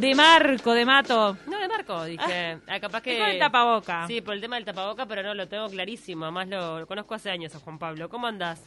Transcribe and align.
De 0.00 0.14
Marco, 0.14 0.72
de 0.72 0.84
Mato. 0.86 1.36
No, 1.46 1.58
de 1.60 1.68
Marco, 1.68 2.04
dije. 2.04 2.58
Ah, 2.66 2.80
capaz 2.80 3.02
que... 3.02 3.12
Es 3.14 3.18
con 3.20 3.28
el 3.28 3.38
tapaboca. 3.38 4.06
Sí, 4.06 4.20
por 4.20 4.34
el 4.34 4.40
tema 4.40 4.56
del 4.56 4.64
tapaboca, 4.64 5.04
pero 5.06 5.22
no, 5.22 5.34
lo 5.34 5.46
tengo 5.46 5.68
clarísimo. 5.68 6.24
Además 6.24 6.48
lo, 6.48 6.80
lo 6.80 6.86
conozco 6.86 7.14
hace 7.14 7.30
años 7.30 7.54
a 7.54 7.58
Juan 7.60 7.78
Pablo. 7.78 8.08
¿Cómo 8.08 8.26
andás? 8.26 8.62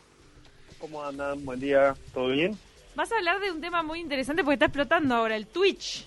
¿Cómo 0.79 1.03
andan? 1.03 1.43
Buen 1.43 1.59
día, 1.59 1.95
¿todo 2.13 2.27
bien? 2.27 2.57
Vas 2.95 3.11
a 3.11 3.17
hablar 3.17 3.39
de 3.39 3.51
un 3.51 3.59
tema 3.59 3.81
muy 3.81 3.99
interesante 3.99 4.43
porque 4.43 4.53
está 4.55 4.65
explotando 4.65 5.15
ahora, 5.15 5.35
el 5.35 5.47
Twitch. 5.47 6.05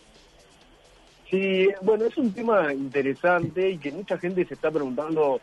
Sí, 1.31 1.69
bueno, 1.83 2.05
es 2.05 2.17
un 2.17 2.33
tema 2.33 2.73
interesante 2.73 3.71
y 3.71 3.79
que 3.79 3.91
mucha 3.91 4.17
gente 4.19 4.45
se 4.45 4.55
está 4.55 4.71
preguntando, 4.71 5.41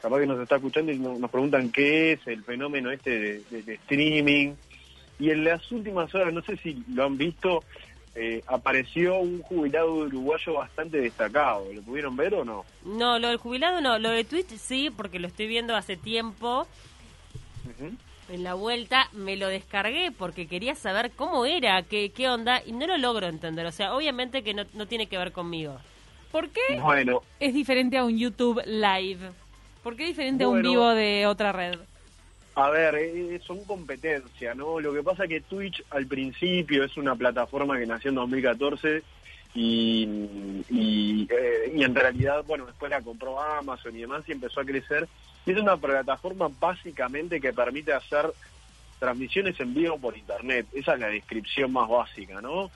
capaz 0.00 0.20
que 0.20 0.26
nos 0.26 0.38
está 0.40 0.56
escuchando 0.56 0.92
y 0.92 0.98
nos 1.00 1.18
nos 1.18 1.30
preguntan 1.30 1.72
qué 1.72 2.12
es 2.12 2.20
el 2.26 2.44
fenómeno 2.44 2.92
este 2.92 3.10
de, 3.18 3.42
de- 3.50 3.62
de 3.62 3.74
streaming. 3.74 4.52
Y 5.18 5.30
en 5.30 5.44
las 5.44 5.70
últimas 5.72 6.14
horas, 6.14 6.32
no 6.32 6.42
sé 6.42 6.56
si 6.58 6.84
lo 6.92 7.04
han 7.04 7.16
visto, 7.16 7.64
eh, 8.14 8.42
apareció 8.46 9.18
un 9.18 9.42
jubilado 9.42 9.92
uruguayo 9.94 10.54
bastante 10.54 11.00
destacado. 11.00 11.66
¿Lo 11.72 11.82
pudieron 11.82 12.16
ver 12.16 12.34
o 12.34 12.44
no? 12.44 12.64
No, 12.84 13.18
lo 13.18 13.28
del 13.28 13.38
jubilado 13.38 13.80
no. 13.80 13.98
Lo 13.98 14.10
de 14.10 14.24
Twitch 14.24 14.56
sí, 14.56 14.90
porque 14.90 15.18
lo 15.18 15.26
estoy 15.26 15.46
viendo 15.48 15.74
hace 15.74 15.96
tiempo. 15.96 16.66
En 18.28 18.44
la 18.44 18.54
vuelta 18.54 19.08
me 19.12 19.36
lo 19.36 19.48
descargué 19.48 20.12
porque 20.16 20.46
quería 20.46 20.74
saber 20.74 21.10
cómo 21.10 21.44
era, 21.44 21.82
qué, 21.82 22.10
qué 22.10 22.28
onda, 22.28 22.62
y 22.64 22.72
no 22.72 22.86
lo 22.86 22.96
logro 22.98 23.26
entender. 23.26 23.66
O 23.66 23.72
sea, 23.72 23.94
obviamente 23.94 24.42
que 24.42 24.54
no, 24.54 24.64
no 24.74 24.86
tiene 24.86 25.06
que 25.06 25.18
ver 25.18 25.32
conmigo. 25.32 25.78
¿Por 26.30 26.48
qué 26.50 26.80
Bueno, 26.80 27.22
es 27.38 27.54
diferente 27.54 27.96
a 27.96 28.04
un 28.04 28.18
YouTube 28.18 28.60
Live? 28.66 29.30
¿Por 29.82 29.96
qué 29.96 30.04
es 30.04 30.08
diferente 30.08 30.44
a 30.44 30.48
un 30.48 30.62
vivo 30.62 30.88
de 30.90 31.26
otra 31.26 31.52
red? 31.52 31.78
A 32.56 32.70
ver, 32.70 32.94
eh, 32.94 33.40
son 33.44 33.64
competencia, 33.64 34.54
¿no? 34.54 34.78
Lo 34.78 34.92
que 34.92 35.02
pasa 35.02 35.26
que 35.26 35.40
Twitch 35.40 35.82
al 35.90 36.06
principio 36.06 36.84
es 36.84 36.96
una 36.96 37.16
plataforma 37.16 37.78
que 37.78 37.86
nació 37.86 38.10
en 38.10 38.14
2014 38.16 39.02
y, 39.54 40.02
y, 40.70 41.28
eh, 41.30 41.72
y 41.74 41.82
en 41.82 41.94
realidad, 41.94 42.44
bueno, 42.46 42.66
después 42.66 42.90
la 42.90 43.02
compró 43.02 43.40
Amazon 43.40 43.96
y 43.96 44.00
demás 44.02 44.22
y 44.28 44.32
empezó 44.32 44.60
a 44.60 44.64
crecer. 44.64 45.08
Y 45.46 45.50
es 45.50 45.58
una 45.58 45.76
plataforma 45.76 46.48
básicamente 46.60 47.40
que 47.40 47.52
permite 47.52 47.92
hacer 47.92 48.32
transmisiones 49.00 49.58
en 49.58 49.74
vivo 49.74 49.98
por 49.98 50.16
internet. 50.16 50.66
Esa 50.72 50.94
es 50.94 51.00
la 51.00 51.08
descripción 51.08 51.72
más 51.72 51.88
básica, 51.88 52.40
¿no? 52.40 52.70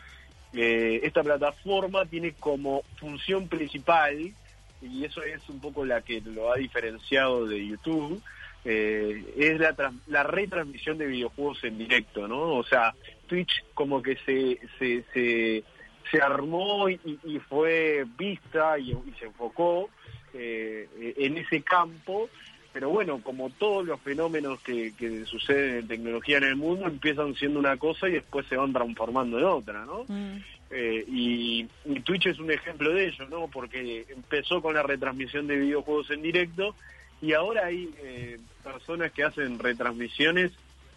Eh, 0.53 1.01
esta 1.03 1.23
plataforma 1.23 2.05
tiene 2.07 2.33
como 2.33 2.83
función 2.97 3.49
principal, 3.49 4.33
y 4.81 5.05
eso 5.05 5.23
es 5.23 5.49
un 5.49 5.61
poco 5.61 5.85
la 5.85 6.03
que 6.03 6.21
lo 6.21 6.53
ha 6.53 6.57
diferenciado 6.57 7.47
de 7.47 7.67
YouTube, 7.67 8.23
eh, 8.65 9.25
es 9.37 9.59
la, 9.59 9.75
la 10.09 10.23
retransmisión 10.23 10.99
de 10.99 11.07
videojuegos 11.07 11.63
en 11.65 11.79
directo, 11.79 12.27
¿no? 12.29 12.55
O 12.57 12.65
sea, 12.65 12.95
Twitch 13.27 13.65
como 13.75 14.03
que 14.03 14.17
se, 14.27 14.59
se, 14.79 15.05
se, 15.13 15.65
se 16.11 16.21
armó 16.21 16.89
y, 16.89 16.99
y 17.25 17.39
fue 17.39 18.05
vista 18.19 18.79
y, 18.79 18.91
y 18.93 19.15
se 19.19 19.27
enfocó 19.27 19.89
eh, 20.35 21.15
en 21.17 21.39
ese 21.39 21.63
campo, 21.63 22.29
pero 22.73 22.91
bueno, 22.91 23.21
como 23.23 23.51
todos 23.51 23.87
los 23.87 24.01
fenómenos 24.01 24.61
que, 24.61 24.93
que 24.97 25.25
suceden 25.25 25.79
en 25.79 25.89
tecnología 25.89 26.39
en 26.39 26.45
el 26.45 26.57
mundo, 26.57 26.87
empiezan 26.87 27.35
siendo 27.35 27.59
una 27.59 27.77
cosa 27.77 28.09
y 28.09 28.13
después 28.13 28.47
se 28.47 28.57
van 28.57 28.73
transformando 28.73 29.39
en 29.39 29.45
otra, 29.45 29.85
¿no? 29.85 30.05
Mm. 30.09 30.37
Eh, 30.71 31.05
y, 31.09 31.67
y 31.87 32.01
Twitch 32.01 32.27
es 32.27 32.39
un 32.39 32.51
ejemplo 32.51 32.93
de 32.93 33.07
ello, 33.07 33.27
¿no? 33.29 33.49
Porque 33.49 34.05
empezó 34.11 34.61
con 34.61 34.75
la 34.75 34.83
retransmisión 34.83 35.47
de 35.47 35.57
videojuegos 35.57 36.11
en 36.11 36.23
directo 36.23 36.75
y 37.21 37.33
ahora 37.33 37.67
hay 37.67 37.91
eh, 38.03 38.39
personas 38.63 39.13
que 39.13 39.25
hacen 39.25 39.59
retransmisiones 39.59 40.53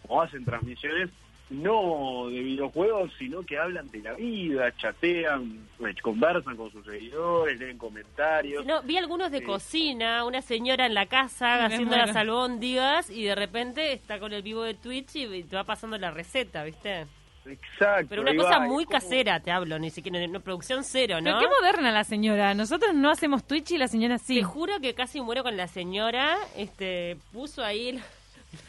o 0.08 0.20
hacen 0.20 0.44
transmisiones 0.44 1.10
no 1.50 2.28
de 2.30 2.40
videojuegos, 2.40 3.12
sino 3.18 3.42
que 3.42 3.58
hablan 3.58 3.90
de 3.90 3.98
la 3.98 4.14
vida, 4.14 4.74
chatean, 4.78 5.68
eh, 5.86 5.94
conversan 6.00 6.56
con 6.56 6.72
sus 6.72 6.82
seguidores, 6.86 7.58
leen 7.58 7.76
comentarios. 7.76 8.64
No, 8.64 8.80
vi 8.82 8.96
algunos 8.96 9.30
de 9.30 9.40
Sí. 9.40 9.44
cocina, 9.44 10.24
una 10.24 10.40
señora 10.40 10.86
en 10.86 10.94
la 10.94 11.06
casa 11.06 11.66
haciendo 11.66 11.96
las 11.96 12.16
albóndigas 12.16 13.10
y 13.10 13.24
de 13.24 13.34
repente 13.34 13.92
está 13.92 14.18
con 14.18 14.32
el 14.32 14.42
vivo 14.42 14.62
de 14.62 14.72
Twitch 14.74 15.14
y 15.16 15.42
te 15.42 15.54
va 15.56 15.64
pasando 15.64 15.98
la 15.98 16.10
receta, 16.10 16.64
¿viste? 16.64 17.06
Exacto. 17.44 18.06
Pero 18.08 18.22
una 18.22 18.34
cosa 18.36 18.58
va, 18.58 18.66
muy 18.66 18.84
como- 18.84 18.98
casera, 18.98 19.40
te 19.40 19.50
hablo, 19.50 19.78
ni 19.78 19.90
siquiera, 19.90 20.24
no, 20.28 20.40
producción 20.40 20.84
cero, 20.84 21.16
Pero 21.22 21.34
¿no? 21.34 21.40
qué 21.40 21.48
moderna 21.48 21.90
la 21.90 22.04
señora. 22.04 22.54
Nosotros 22.54 22.94
no 22.94 23.10
hacemos 23.10 23.44
Twitch 23.44 23.72
y 23.72 23.78
la 23.78 23.88
señora 23.88 24.18
sí. 24.18 24.36
Te 24.36 24.42
juro 24.44 24.78
que 24.80 24.94
casi 24.94 25.20
muero 25.20 25.42
con 25.42 25.56
la 25.56 25.66
señora, 25.66 26.36
este, 26.56 27.16
puso 27.32 27.64
ahí 27.64 27.92
la, 27.92 28.02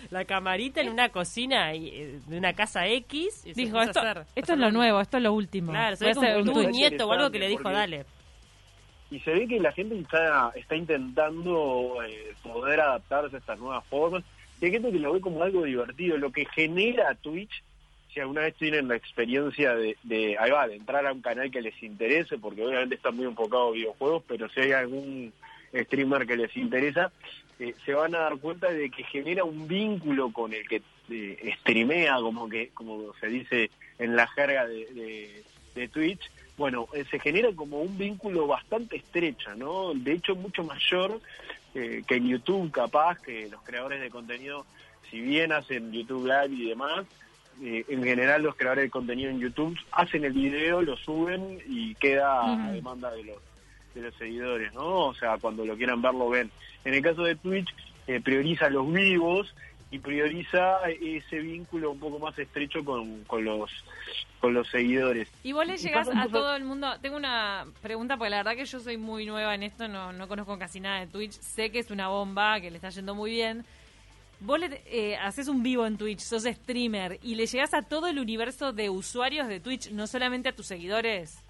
la 0.09 0.25
camarita 0.25 0.81
en 0.81 0.89
una 0.89 1.09
cocina 1.09 1.75
y, 1.75 1.87
eh, 1.89 2.19
de 2.25 2.37
una 2.37 2.53
casa 2.53 2.87
X 2.87 3.43
y 3.45 3.53
se 3.53 3.61
Dijo, 3.61 3.79
esto, 3.81 3.99
hacer- 3.99 4.25
esto 4.35 4.53
es 4.53 4.59
lo 4.59 4.71
nuevo, 4.71 4.99
esto 5.01 5.17
es 5.17 5.23
lo 5.23 5.33
último. 5.33 5.71
Claro, 5.71 5.95
se 5.95 6.05
ve 6.05 6.13
como 6.15 6.31
un, 6.31 6.71
nieto 6.71 7.07
o 7.07 7.11
algo 7.11 7.29
que 7.31 7.39
le 7.39 7.47
dijo, 7.49 7.63
Porque- 7.63 7.77
dale. 7.77 8.05
y 9.11 9.19
se 9.19 9.31
ve 9.31 9.47
que 9.47 9.59
la 9.59 9.71
gente 9.71 9.99
está, 9.99 10.51
está 10.55 10.75
intentando 10.75 11.97
eh, 12.03 12.33
poder 12.41 12.79
adaptarse 12.81 13.35
a 13.35 13.39
estas 13.39 13.59
nuevas 13.59 13.85
formas. 13.85 14.23
Y 14.59 14.65
hay 14.65 14.71
gente 14.71 14.91
que 14.91 14.99
lo 14.99 15.13
ve 15.13 15.21
como 15.21 15.43
algo 15.43 15.63
divertido. 15.63 16.17
Lo 16.17 16.31
que 16.31 16.45
genera 16.45 17.13
Twitch, 17.15 17.61
si 18.13 18.19
alguna 18.19 18.41
vez 18.41 18.55
tienen 18.55 18.87
la 18.87 18.95
experiencia 18.95 19.75
de, 19.75 19.97
de, 20.03 20.37
ahí 20.39 20.51
va, 20.51 20.67
de 20.67 20.75
entrar 20.75 21.05
a 21.07 21.13
un 21.13 21.21
canal 21.21 21.49
que 21.51 21.61
les 21.61 21.81
interese, 21.81 22.37
porque 22.37 22.63
obviamente 22.65 22.95
está 22.95 23.11
muy 23.11 23.25
enfocado 23.25 23.69
a 23.69 23.71
videojuegos, 23.71 24.23
pero 24.27 24.47
si 24.49 24.59
hay 24.61 24.71
algún 24.73 25.33
streamer 25.73 26.27
que 26.27 26.37
les 26.37 26.55
interesa, 26.55 27.11
eh, 27.59 27.73
se 27.85 27.93
van 27.93 28.13
a 28.15 28.19
dar 28.19 28.37
cuenta 28.37 28.71
de 28.71 28.89
que 28.89 29.03
genera 29.03 29.43
un 29.43 29.67
vínculo 29.67 30.31
con 30.31 30.53
el 30.53 30.67
que 30.67 30.81
eh, 31.09 31.55
streamea, 31.61 32.15
como 32.17 32.47
que 32.49 32.69
como 32.73 33.13
se 33.19 33.27
dice 33.27 33.69
en 33.99 34.15
la 34.15 34.27
jerga 34.27 34.67
de, 34.67 35.43
de- 35.73 35.87
Twitch, 35.87 36.29
bueno, 36.55 36.87
eh, 36.93 37.03
se 37.09 37.19
genera 37.19 37.49
como 37.55 37.81
un 37.81 37.97
vínculo 37.97 38.45
bastante 38.45 38.97
estrecho, 38.97 39.55
¿no? 39.55 39.93
De 39.95 40.13
hecho, 40.13 40.35
mucho 40.35 40.63
mayor 40.63 41.19
que 41.73 42.03
en 42.15 42.27
YouTube, 42.27 42.69
capaz, 42.71 43.19
que 43.19 43.49
los 43.49 43.59
creadores 43.63 43.99
de 43.99 44.11
contenido, 44.11 44.63
si 45.09 45.19
bien 45.19 45.51
hacen 45.51 45.91
YouTube 45.91 46.27
Live 46.27 46.53
y 46.55 46.69
demás, 46.69 47.05
eh, 47.61 47.85
en 47.87 48.03
general 48.03 48.43
los 48.43 48.55
creadores 48.55 48.85
de 48.85 48.89
contenido 48.89 49.29
en 49.29 49.39
YouTube 49.39 49.77
hacen 49.91 50.25
el 50.25 50.33
video, 50.33 50.81
lo 50.81 50.97
suben 50.97 51.61
y 51.67 51.95
queda 51.95 52.51
a 52.51 52.53
Ujú. 52.53 52.73
demanda 52.73 53.11
de 53.11 53.23
los 53.23 53.37
de 53.93 54.01
los 54.01 54.15
seguidores, 54.15 54.73
¿no? 54.73 55.09
O 55.09 55.13
sea, 55.13 55.37
cuando 55.37 55.63
lo 55.65 55.77
quieran 55.77 56.01
ver, 56.01 56.15
lo 56.15 56.27
ven. 56.27 56.49
En 56.83 56.95
el 56.95 57.03
caso 57.03 57.23
de 57.23 57.35
Twitch, 57.35 57.69
eh, 58.07 58.19
prioriza 58.21 58.67
los 58.69 58.91
vivos 58.91 59.53
y 59.91 59.99
prioriza 59.99 60.79
ese 60.89 61.37
vínculo 61.37 61.91
un 61.91 61.99
poco 61.99 62.17
más 62.17 62.37
estrecho 62.39 62.83
con, 62.83 63.23
con 63.25 63.45
los 63.45 63.69
con 64.39 64.53
los 64.53 64.67
seguidores. 64.67 65.29
Y 65.43 65.53
vos 65.53 65.65
le 65.65 65.77
llegás 65.77 66.09
a 66.13 66.27
todo 66.27 66.55
el 66.55 66.65
mundo. 66.65 66.99
Tengo 67.01 67.15
una 67.15 67.65
pregunta, 67.81 68.17
porque 68.17 68.31
la 68.31 68.37
verdad 68.37 68.55
que 68.55 68.65
yo 68.65 68.79
soy 68.79 68.97
muy 68.97 69.25
nueva 69.25 69.55
en 69.55 69.63
esto, 69.63 69.87
no, 69.87 70.11
no 70.11 70.27
conozco 70.27 70.59
casi 70.59 70.81
nada 70.81 70.99
de 70.99 71.07
Twitch. 71.07 71.31
Sé 71.33 71.71
que 71.71 71.79
es 71.79 71.91
una 71.91 72.09
bomba, 72.09 72.59
que 72.59 72.69
le 72.69 72.75
está 72.75 72.89
yendo 72.89 73.15
muy 73.15 73.31
bien. 73.31 73.63
Vos 74.43 74.59
le, 74.59 74.81
eh, 74.85 75.15
haces 75.17 75.47
un 75.47 75.63
vivo 75.63 75.85
en 75.85 75.97
Twitch, 75.97 76.19
sos 76.19 76.43
streamer, 76.43 77.19
y 77.23 77.35
le 77.35 77.45
llegás 77.45 77.73
a 77.73 77.81
todo 77.81 78.07
el 78.07 78.19
universo 78.19 78.73
de 78.73 78.89
usuarios 78.89 79.47
de 79.47 79.59
Twitch, 79.59 79.91
no 79.91 80.05
solamente 80.05 80.49
a 80.49 80.55
tus 80.55 80.67
seguidores. 80.67 81.41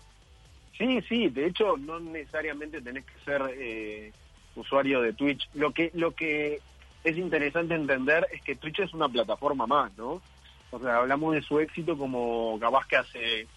Sí, 0.77 1.01
sí, 1.07 1.29
de 1.29 1.47
hecho 1.47 1.77
no 1.77 1.99
necesariamente 1.99 2.81
tenés 2.81 3.05
que 3.05 3.19
ser 3.25 3.41
eh, 3.57 4.11
usuario 4.55 5.01
de 5.01 5.13
Twitch. 5.13 5.47
Lo 5.53 5.71
que 5.71 5.91
lo 5.93 6.11
que 6.11 6.59
es 7.03 7.17
interesante 7.17 7.75
entender 7.75 8.27
es 8.31 8.41
que 8.41 8.55
Twitch 8.55 8.79
es 8.79 8.93
una 8.93 9.09
plataforma 9.09 9.67
más, 9.67 9.95
¿no? 9.97 10.21
O 10.71 10.79
sea, 10.79 10.97
hablamos 10.97 11.35
de 11.35 11.41
su 11.41 11.59
éxito 11.59 11.97
como 11.97 12.57
capaz 12.59 12.87
que 12.87 12.97
hace 12.97 13.47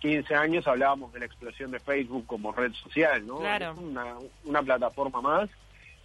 15 0.00 0.34
años 0.34 0.66
hablábamos 0.66 1.12
de 1.12 1.20
la 1.20 1.26
explosión 1.26 1.70
de 1.70 1.78
Facebook 1.78 2.26
como 2.26 2.52
red 2.52 2.72
social, 2.72 3.26
¿no? 3.26 3.38
Claro. 3.38 3.72
Es 3.72 3.78
una, 3.78 4.16
una 4.44 4.62
plataforma 4.62 5.20
más. 5.20 5.50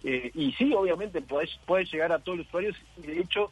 Eh, 0.04 0.30
y 0.34 0.52
sí, 0.52 0.72
obviamente 0.74 1.20
podés, 1.20 1.58
podés 1.66 1.90
llegar 1.92 2.12
a 2.12 2.18
todos 2.18 2.38
los 2.38 2.46
usuarios. 2.46 2.76
De 2.96 3.20
hecho, 3.20 3.50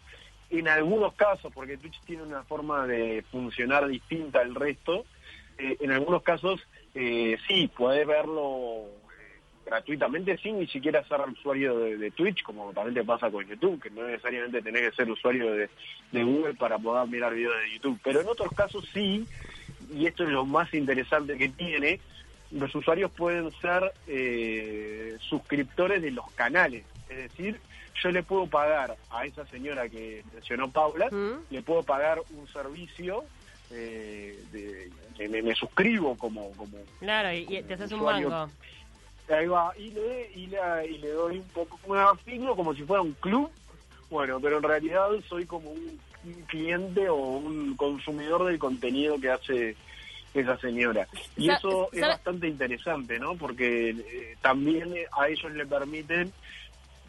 en 0.51 0.69
algunos 0.69 1.15
casos, 1.15 1.53
porque 1.53 1.77
Twitch 1.77 2.01
tiene 2.05 2.23
una 2.23 2.43
forma 2.45 2.87
de 2.87 3.25
funcionar 3.31 3.87
distinta 3.89 4.41
al 4.41 4.55
resto, 4.55 5.05
eh, 5.59 5.77
en 5.81 5.91
algunos 5.91 6.23
casos 6.23 6.61
eh, 6.95 7.37
sí, 7.49 7.71
podés 7.77 8.07
verlo 8.07 8.85
eh, 8.85 9.41
gratuitamente 9.65 10.37
sin 10.39 10.59
ni 10.59 10.67
siquiera 10.67 11.07
ser 11.09 11.21
usuario 11.23 11.79
de, 11.79 12.11
Twitch, 12.11 12.43
como 12.43 12.73
también 12.73 12.95
te 12.95 13.05
pasa 13.05 13.31
con 13.31 13.47
YouTube, 13.47 13.83
que 13.83 13.91
no 13.91 14.07
necesariamente 14.07 14.63
tenés 14.63 14.91
que 14.91 14.97
ser 14.97 15.11
usuario 15.11 15.53
de 15.53 15.69
Google 16.13 16.55
para 16.55 16.79
poder 16.79 17.09
mirar 17.09 17.35
videos 17.35 17.57
de 17.63 17.73
YouTube. 17.73 17.99
Pero 18.05 18.21
en 18.21 18.29
otros 18.29 18.53
casos 18.53 18.89
sí, 18.93 19.27
y 19.93 20.07
esto 20.07 20.25
es 20.25 20.31
lo 20.31 20.45
más 20.45 20.73
interesante 20.75 21.37
que 21.37 21.49
tiene, 21.49 22.01
los 22.51 22.75
usuarios 22.75 23.11
pueden 23.11 23.51
ser 23.61 23.93
eh, 24.07 25.17
suscriptores 25.29 26.03
de 26.03 26.11
los 26.11 26.31
canales. 26.33 26.85
Es 27.09 27.17
decir, 27.17 27.61
yo 28.03 28.11
le 28.11 28.23
puedo 28.23 28.47
pagar 28.47 28.97
a 29.11 29.25
esa 29.27 29.47
señora 29.47 29.89
que 29.89 30.23
mencionó 30.35 30.71
Paula, 30.71 31.09
¿Mm? 31.11 31.45
le 31.51 31.63
puedo 31.63 31.83
pagar 31.83 32.21
un 32.31 32.47
servicio, 32.49 33.25
eh, 33.71 34.39
de, 34.53 35.29
me, 35.29 35.43
me 35.43 35.55
suscribo 35.55 36.17
como, 36.17 36.51
como 36.53 36.77
Claro, 37.01 37.33
y, 37.33 37.47
y 37.49 37.63
te 37.63 37.75
haces 37.75 37.91
un 37.93 38.01
Usuario. 38.01 38.29
mango. 38.31 38.53
ahí 39.29 39.47
va, 39.47 39.73
y 39.79 39.91
le, 39.91 40.31
y 40.35 40.47
le, 40.47 40.59
y 40.89 40.99
le 40.99 41.11
doy 41.11 41.39
un 41.39 41.49
poco, 41.49 41.79
me 41.89 41.99
afino 41.99 42.55
como 42.55 42.75
si 42.75 42.83
fuera 42.85 43.03
un 43.03 43.13
club, 43.15 43.51
bueno, 44.11 44.39
pero 44.41 44.59
en 44.59 44.63
realidad 44.63 45.09
soy 45.29 45.47
como 45.47 45.71
un, 45.71 45.99
un 46.25 46.33
cliente 46.47 47.09
o 47.09 47.17
un 47.17 47.77
consumidor 47.77 48.45
del 48.45 48.59
contenido 48.59 49.19
que 49.21 49.31
hace 49.31 49.75
esa 50.41 50.59
señora. 50.59 51.07
Y 51.37 51.47
Sa- 51.47 51.57
eso 51.57 51.89
es 51.93 52.01
sabe- 52.01 52.13
bastante 52.13 52.49
interesante, 52.49 53.19
¿no? 53.19 53.35
Porque 53.37 53.91
eh, 53.91 54.37
también 54.41 54.95
a 55.17 55.29
ellos 55.29 55.53
le 55.53 55.67
permiten, 55.67 56.33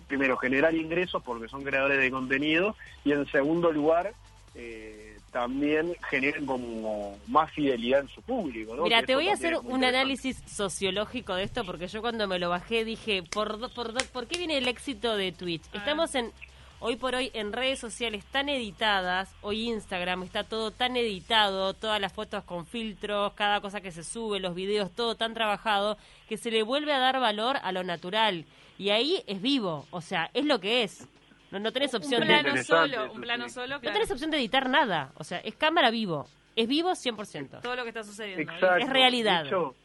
primero, 0.07 0.37
generar 0.37 0.73
ingresos 0.75 1.21
porque 1.23 1.47
son 1.47 1.63
creadores 1.63 1.99
de 1.99 2.09
contenido 2.11 2.75
y 3.05 3.11
en 3.11 3.25
segundo 3.31 3.71
lugar, 3.71 4.13
eh, 4.55 5.03
también 5.31 5.93
generen 6.09 6.45
como 6.45 7.17
más 7.27 7.51
fidelidad 7.51 7.99
en 7.99 8.07
su 8.07 8.21
público, 8.21 8.75
¿no? 8.75 8.83
Mira, 8.85 9.01
Que 9.01 9.07
te 9.07 9.15
voy 9.15 9.27
a 9.27 9.33
hacer 9.33 9.57
un 9.61 9.83
análisis 9.83 10.41
sociológico 10.47 11.35
de 11.35 11.43
esto 11.43 11.63
porque 11.65 11.87
yo 11.87 12.01
cuando 12.01 12.27
me 12.27 12.39
lo 12.39 12.49
bajé 12.49 12.85
dije, 12.85 13.21
¿por, 13.23 13.59
do- 13.59 13.69
por, 13.69 13.93
do- 13.93 14.05
¿por 14.13 14.25
qué 14.27 14.37
viene 14.37 14.57
el 14.57 14.67
éxito 14.67 15.15
de 15.17 15.31
Twitch? 15.33 15.63
Ah. 15.73 15.77
Estamos 15.79 16.15
en 16.15 16.31
hoy 16.79 16.95
por 16.95 17.15
hoy 17.15 17.31
en 17.33 17.53
redes 17.53 17.79
sociales 17.79 18.25
tan 18.25 18.49
editadas, 18.49 19.33
hoy 19.41 19.69
Instagram 19.69 20.23
está 20.23 20.43
todo 20.43 20.71
tan 20.71 20.95
editado, 20.95 21.73
todas 21.73 21.99
las 21.99 22.13
fotos 22.13 22.43
con 22.43 22.65
filtros, 22.65 23.33
cada 23.33 23.61
cosa 23.61 23.81
que 23.81 23.91
se 23.91 24.03
sube, 24.03 24.39
los 24.39 24.55
videos, 24.55 24.91
todo 24.91 25.15
tan 25.15 25.33
trabajado, 25.33 25.97
que 26.27 26.37
se 26.37 26.51
le 26.51 26.63
vuelve 26.63 26.93
a 26.93 26.99
dar 26.99 27.19
valor 27.19 27.57
a 27.61 27.71
lo 27.71 27.83
natural. 27.83 28.45
Y 28.77 28.89
ahí 28.89 29.23
es 29.27 29.41
vivo, 29.41 29.85
o 29.91 30.01
sea, 30.01 30.29
es 30.33 30.45
lo 30.45 30.59
que 30.59 30.83
es. 30.83 31.07
No, 31.51 31.59
no 31.59 31.71
tenés 31.71 31.93
opción 31.93 32.21
un 32.21 32.27
de... 32.27 32.33
plano 32.33 32.49
Interesante 32.49 32.95
solo, 32.95 33.05
eso, 33.05 33.13
un 33.13 33.21
plano 33.21 33.47
sí. 33.47 33.53
solo, 33.53 33.75
No 33.75 33.91
tenés 33.91 34.11
opción 34.11 34.31
de 34.31 34.37
editar 34.37 34.69
nada, 34.69 35.11
o 35.15 35.23
sea, 35.23 35.39
es 35.39 35.55
cámara 35.55 35.89
vivo. 35.89 36.27
Es 36.55 36.67
vivo 36.67 36.89
100%. 36.89 37.61
todo 37.61 37.75
lo 37.75 37.83
que 37.83 37.89
está 37.89 38.03
sucediendo. 38.03 38.51
Exacto. 38.51 38.77
Es 38.77 38.89
realidad. 38.89 39.43
De 39.43 39.47
hecho, 39.49 39.75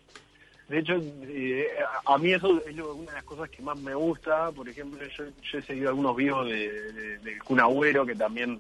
de 0.73 0.79
hecho, 0.79 0.95
eh, 1.25 1.69
a 2.07 2.17
mí 2.17 2.33
eso 2.33 2.63
es 2.67 2.75
lo- 2.75 2.95
una 2.95 3.11
de 3.11 3.17
las 3.19 3.25
cosas 3.25 3.51
que 3.51 3.61
más 3.61 3.77
me 3.77 3.95
gusta. 3.95 4.51
Por 4.53 4.67
ejemplo, 4.67 5.07
yo, 5.07 5.25
yo 5.43 5.59
he 5.59 5.63
seguido 5.63 5.91
algunos 5.91 6.17
vivos 6.17 6.49
de, 6.49 7.19
de, 7.19 7.39
Agüero, 7.61 8.07
que 8.07 8.15
también 8.15 8.59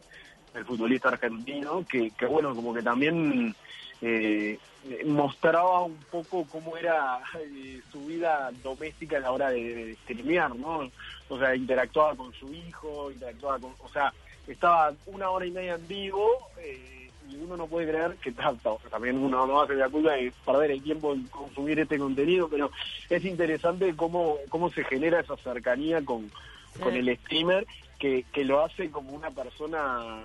el 0.52 0.64
futbolista 0.66 1.08
argentino, 1.08 1.86
que, 1.90 2.10
que 2.10 2.26
bueno, 2.26 2.54
como 2.54 2.74
que 2.74 2.82
también 2.82 3.54
eh, 4.02 4.58
mostraba 5.06 5.84
un 5.84 5.96
poco 6.10 6.46
cómo 6.52 6.76
era 6.76 7.20
eh, 7.40 7.80
su 7.90 8.04
vida 8.04 8.50
doméstica 8.62 9.16
a 9.16 9.20
la 9.20 9.32
hora 9.32 9.48
de, 9.48 9.74
de 9.74 9.96
streamear, 10.02 10.54
¿no? 10.54 10.90
O 11.30 11.38
sea, 11.38 11.56
interactuaba 11.56 12.14
con 12.14 12.34
su 12.34 12.52
hijo, 12.52 13.10
interactuaba 13.10 13.58
con... 13.58 13.74
O 13.78 13.88
sea, 13.88 14.12
estaba 14.46 14.92
una 15.06 15.30
hora 15.30 15.46
y 15.46 15.50
media 15.50 15.76
en 15.76 15.88
vivo 15.88 16.28
eh, 16.58 17.01
y 17.32 17.36
uno 17.42 17.56
no 17.56 17.66
puede 17.66 17.88
creer 17.88 18.16
que 18.16 18.32
tanto, 18.32 18.78
también 18.90 19.18
uno 19.18 19.46
no 19.46 19.62
hace 19.62 19.74
la 19.74 19.88
culpa 19.88 20.12
de 20.12 20.32
perder 20.44 20.70
el 20.72 20.82
tiempo 20.82 21.12
en 21.12 21.24
consumir 21.28 21.78
este 21.80 21.98
contenido, 21.98 22.48
pero 22.48 22.70
es 23.08 23.24
interesante 23.24 23.94
cómo, 23.96 24.36
cómo 24.48 24.70
se 24.70 24.84
genera 24.84 25.20
esa 25.20 25.36
cercanía 25.38 26.04
con, 26.04 26.30
Sí. 26.74 26.80
con 26.80 26.94
el 26.94 27.14
streamer 27.18 27.66
que, 27.98 28.24
que 28.32 28.44
lo 28.46 28.64
hace 28.64 28.90
como 28.90 29.12
una 29.12 29.30
persona 29.30 30.22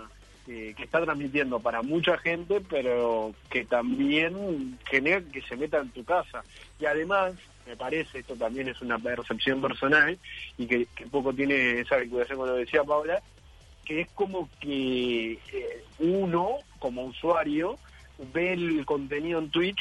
eh, 0.48 0.74
que 0.78 0.84
está 0.84 1.04
transmitiendo 1.04 1.60
para 1.60 1.82
mucha 1.82 2.18
gente, 2.20 2.62
pero 2.70 3.34
que 3.50 3.66
también 3.66 4.80
genera 4.90 5.22
que 5.30 5.42
se 5.42 5.58
meta 5.58 5.80
en 5.80 5.90
tu 5.90 6.06
casa. 6.06 6.44
Y 6.80 6.86
además, 6.86 7.34
me 7.66 7.76
parece, 7.76 8.20
esto 8.20 8.36
también 8.38 8.70
es 8.70 8.82
una 8.82 8.98
percepción 8.98 9.60
personal 9.62 10.18
y 10.58 10.68
que, 10.68 10.88
que 10.96 11.06
poco 11.08 11.34
tiene 11.34 11.82
esa 11.82 11.98
vinculación 11.98 12.38
con 12.38 12.48
lo 12.48 12.54
que 12.56 12.62
decía 12.62 12.84
Paula, 12.86 13.22
que 13.88 14.02
es 14.02 14.08
como 14.14 14.50
que 14.60 15.34
eh, 15.34 15.84
uno, 16.00 16.58
como 16.80 17.06
usuario, 17.06 17.80
ve 18.34 18.54
el 18.54 18.86
contenido 18.86 19.40
en 19.40 19.50
Twitch 19.50 19.80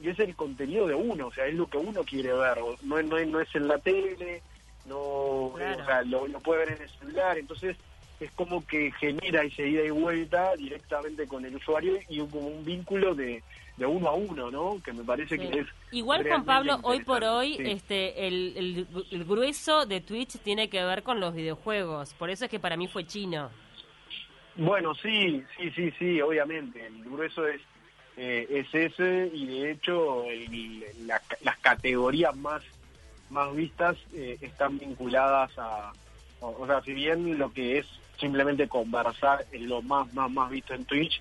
y 0.00 0.08
es 0.08 0.18
el 0.20 0.34
contenido 0.34 0.86
de 0.86 0.94
uno, 0.94 1.26
o 1.26 1.32
sea, 1.32 1.46
es 1.46 1.54
lo 1.54 1.66
que 1.68 1.76
uno 1.76 2.02
quiere 2.04 2.32
ver, 2.32 2.58
no, 2.82 2.98
es- 2.98 3.04
no, 3.06 3.24
no 3.26 3.40
es 3.40 3.54
en 3.54 3.68
la 3.68 3.78
tele, 3.78 4.42
no, 4.86 5.52
Claro. 5.54 5.82
o 5.82 5.86
sea, 5.86 6.02
lo, 6.02 6.26
lo 6.26 6.40
puede 6.40 6.64
ver 6.66 6.76
en 6.76 6.82
el 6.82 6.90
celular, 6.90 7.36
entonces 7.38 7.76
es 8.20 8.30
como 8.32 8.64
que 8.66 8.90
genera 8.92 9.42
esa 9.44 9.62
ida 9.62 9.84
y 9.84 9.90
vuelta 9.90 10.56
directamente 10.56 11.26
con 11.28 11.44
el 11.44 11.56
usuario 11.56 11.98
y 12.08 12.20
un- 12.20 12.30
como 12.30 12.48
un 12.48 12.64
vínculo 12.64 13.14
de, 13.14 13.42
de 13.76 13.86
uno 13.86 14.08
a 14.08 14.14
uno, 14.14 14.50
¿no? 14.50 14.80
Que 14.84 14.92
me 14.92 15.02
parece 15.02 15.36
Sí. 15.38 15.48
que 15.48 15.60
es 15.60 15.66
Igual, 15.92 16.26
Juan 16.26 16.44
Pablo, 16.44 16.78
hoy 16.82 17.02
por 17.04 17.24
hoy, 17.24 17.56
sí. 17.56 17.62
este, 17.66 18.26
el, 18.26 18.54
el, 18.56 18.86
el 19.10 19.24
grueso 19.24 19.86
de 19.86 20.00
Twitch 20.00 20.38
tiene 20.40 20.68
que 20.68 20.84
ver 20.84 21.02
con 21.02 21.20
los 21.20 21.34
videojuegos. 21.34 22.14
Por 22.14 22.30
eso 22.30 22.44
es 22.44 22.50
que 22.50 22.60
para 22.60 22.76
mí 22.76 22.88
fue 22.88 23.06
chino. 23.06 23.50
Bueno, 24.56 24.94
sí, 24.94 25.42
sí, 25.58 25.70
sí, 25.70 25.90
sí, 25.98 26.20
obviamente. 26.20 26.86
El 26.86 27.02
grueso 27.04 27.46
es, 27.46 27.60
eh, 28.16 28.46
es 28.50 28.74
ese 28.74 29.30
y 29.32 29.46
de 29.46 29.70
hecho 29.72 30.24
el- 30.26 30.84
la- 31.06 31.22
las 31.42 31.56
categorías 31.58 32.36
más, 32.36 32.62
más 33.30 33.54
vistas 33.54 33.96
eh, 34.14 34.36
están 34.42 34.78
vinculadas 34.78 35.50
a, 35.58 35.92
o, 36.40 36.48
o 36.62 36.66
sea, 36.66 36.82
si 36.82 36.92
bien 36.92 37.38
lo 37.38 37.50
que 37.52 37.78
es 37.78 37.86
simplemente 38.20 38.68
conversar 38.68 39.46
es 39.50 39.62
lo 39.62 39.80
más, 39.80 40.12
más, 40.12 40.30
más 40.30 40.50
visto 40.50 40.74
en 40.74 40.84
Twitch, 40.84 41.20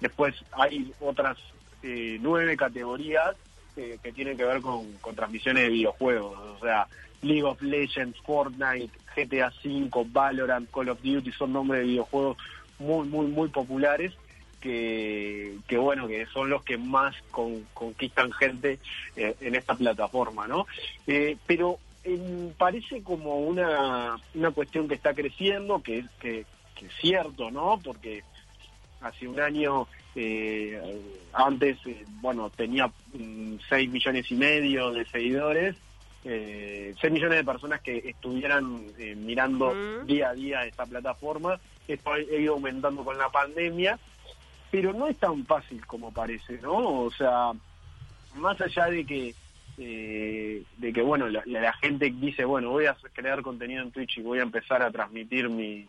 después 0.00 0.34
hay 0.52 0.90
otras 1.00 1.36
eh, 1.82 2.18
nueve 2.20 2.56
categorías 2.56 3.36
eh, 3.76 3.98
que 4.02 4.12
tienen 4.12 4.36
que 4.36 4.44
ver 4.44 4.60
con, 4.60 4.92
con 5.00 5.14
transmisiones 5.14 5.64
de 5.64 5.70
videojuegos, 5.70 6.38
o 6.38 6.58
sea, 6.60 6.86
League 7.22 7.42
of 7.44 7.60
Legends, 7.62 8.18
Fortnite, 8.22 8.90
GTA 9.16 9.52
V, 9.64 9.90
Valorant, 10.10 10.70
Call 10.70 10.88
of 10.88 11.02
Duty, 11.02 11.32
son 11.32 11.52
nombres 11.52 11.82
de 11.82 11.88
videojuegos 11.88 12.36
muy, 12.78 13.06
muy, 13.08 13.26
muy 13.26 13.48
populares 13.48 14.12
que, 14.60 15.56
que 15.66 15.78
bueno, 15.78 16.06
que 16.06 16.26
son 16.26 16.50
los 16.50 16.62
que 16.62 16.76
más 16.78 17.14
con- 17.30 17.66
conquistan 17.74 18.30
gente 18.32 18.78
eh, 19.16 19.34
en 19.40 19.54
esta 19.54 19.74
plataforma, 19.74 20.46
¿no? 20.46 20.66
Eh, 21.06 21.36
pero 21.46 21.78
em, 22.04 22.50
parece 22.58 23.02
como 23.02 23.38
una, 23.40 24.16
una 24.34 24.50
cuestión 24.50 24.88
que 24.88 24.94
está 24.94 25.14
creciendo, 25.14 25.82
que, 25.82 26.04
que, 26.20 26.44
que 26.74 26.86
es 26.86 26.92
cierto, 27.00 27.50
¿no? 27.50 27.80
Porque 27.82 28.22
hace 29.00 29.26
un 29.28 29.38
año 29.40 29.86
eh, 30.14 31.00
antes, 31.32 31.78
eh, 31.86 32.04
bueno, 32.20 32.50
tenía 32.50 32.90
6 33.68 33.90
millones 33.90 34.30
y 34.30 34.34
medio 34.34 34.90
de 34.92 35.04
seguidores, 35.06 35.76
eh, 36.24 36.94
6 37.00 37.12
millones 37.12 37.38
de 37.38 37.44
personas 37.44 37.80
que 37.80 37.96
estuvieran 37.98 38.84
eh, 38.98 39.14
mirando 39.14 39.72
Mm. 39.74 40.06
día 40.06 40.30
a 40.30 40.34
día 40.34 40.64
esta 40.66 40.86
plataforma. 40.86 41.60
Esto 41.88 42.12
ha 42.12 42.20
ido 42.20 42.54
aumentando 42.54 43.04
con 43.04 43.16
la 43.18 43.28
pandemia, 43.30 43.98
pero 44.70 44.92
no 44.92 45.06
es 45.08 45.16
tan 45.18 45.44
fácil 45.46 45.84
como 45.86 46.12
parece, 46.12 46.58
¿no? 46.62 47.02
O 47.04 47.10
sea, 47.10 47.52
más 48.36 48.60
allá 48.60 48.86
de 48.86 49.04
que 49.04 49.34
eh, 49.78 50.62
de 50.76 50.92
que 50.92 51.00
bueno 51.00 51.26
la, 51.28 51.42
la 51.46 51.72
gente 51.74 52.10
dice 52.10 52.44
bueno 52.44 52.68
voy 52.70 52.84
a 52.86 52.96
crear 53.14 53.40
contenido 53.40 53.82
en 53.82 53.90
Twitch 53.90 54.18
y 54.18 54.22
voy 54.22 54.38
a 54.40 54.42
empezar 54.42 54.82
a 54.82 54.90
transmitir 54.90 55.48
mi- 55.48 55.86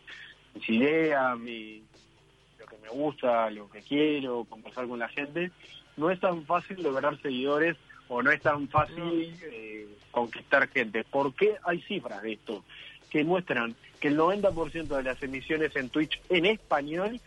mis 0.53 0.69
ideas 0.69 1.37
mi, 1.37 1.83
me 2.81 2.89
gusta 2.89 3.49
lo 3.49 3.69
que 3.69 3.81
quiero 3.81 4.43
conversar 4.45 4.87
con 4.87 4.99
la 4.99 5.07
gente 5.09 5.51
no 5.97 6.09
es 6.09 6.19
tan 6.19 6.45
fácil 6.45 6.81
lograr 6.81 7.19
seguidores 7.21 7.77
o 8.07 8.21
no 8.21 8.31
es 8.31 8.41
tan 8.41 8.67
fácil 8.69 9.35
eh, 9.43 9.87
conquistar 10.11 10.67
gente 10.69 11.03
¿por 11.03 11.33
qué 11.35 11.55
hay 11.63 11.81
cifras 11.83 12.21
de 12.21 12.33
esto? 12.33 12.63
que 13.09 13.23
muestran 13.23 13.75
que 13.99 14.07
el 14.07 14.17
90% 14.17 14.87
de 14.87 15.03
las 15.03 15.21
emisiones 15.21 15.75
en 15.75 15.89
Twitch 15.89 16.19
en 16.29 16.45
español 16.45 17.19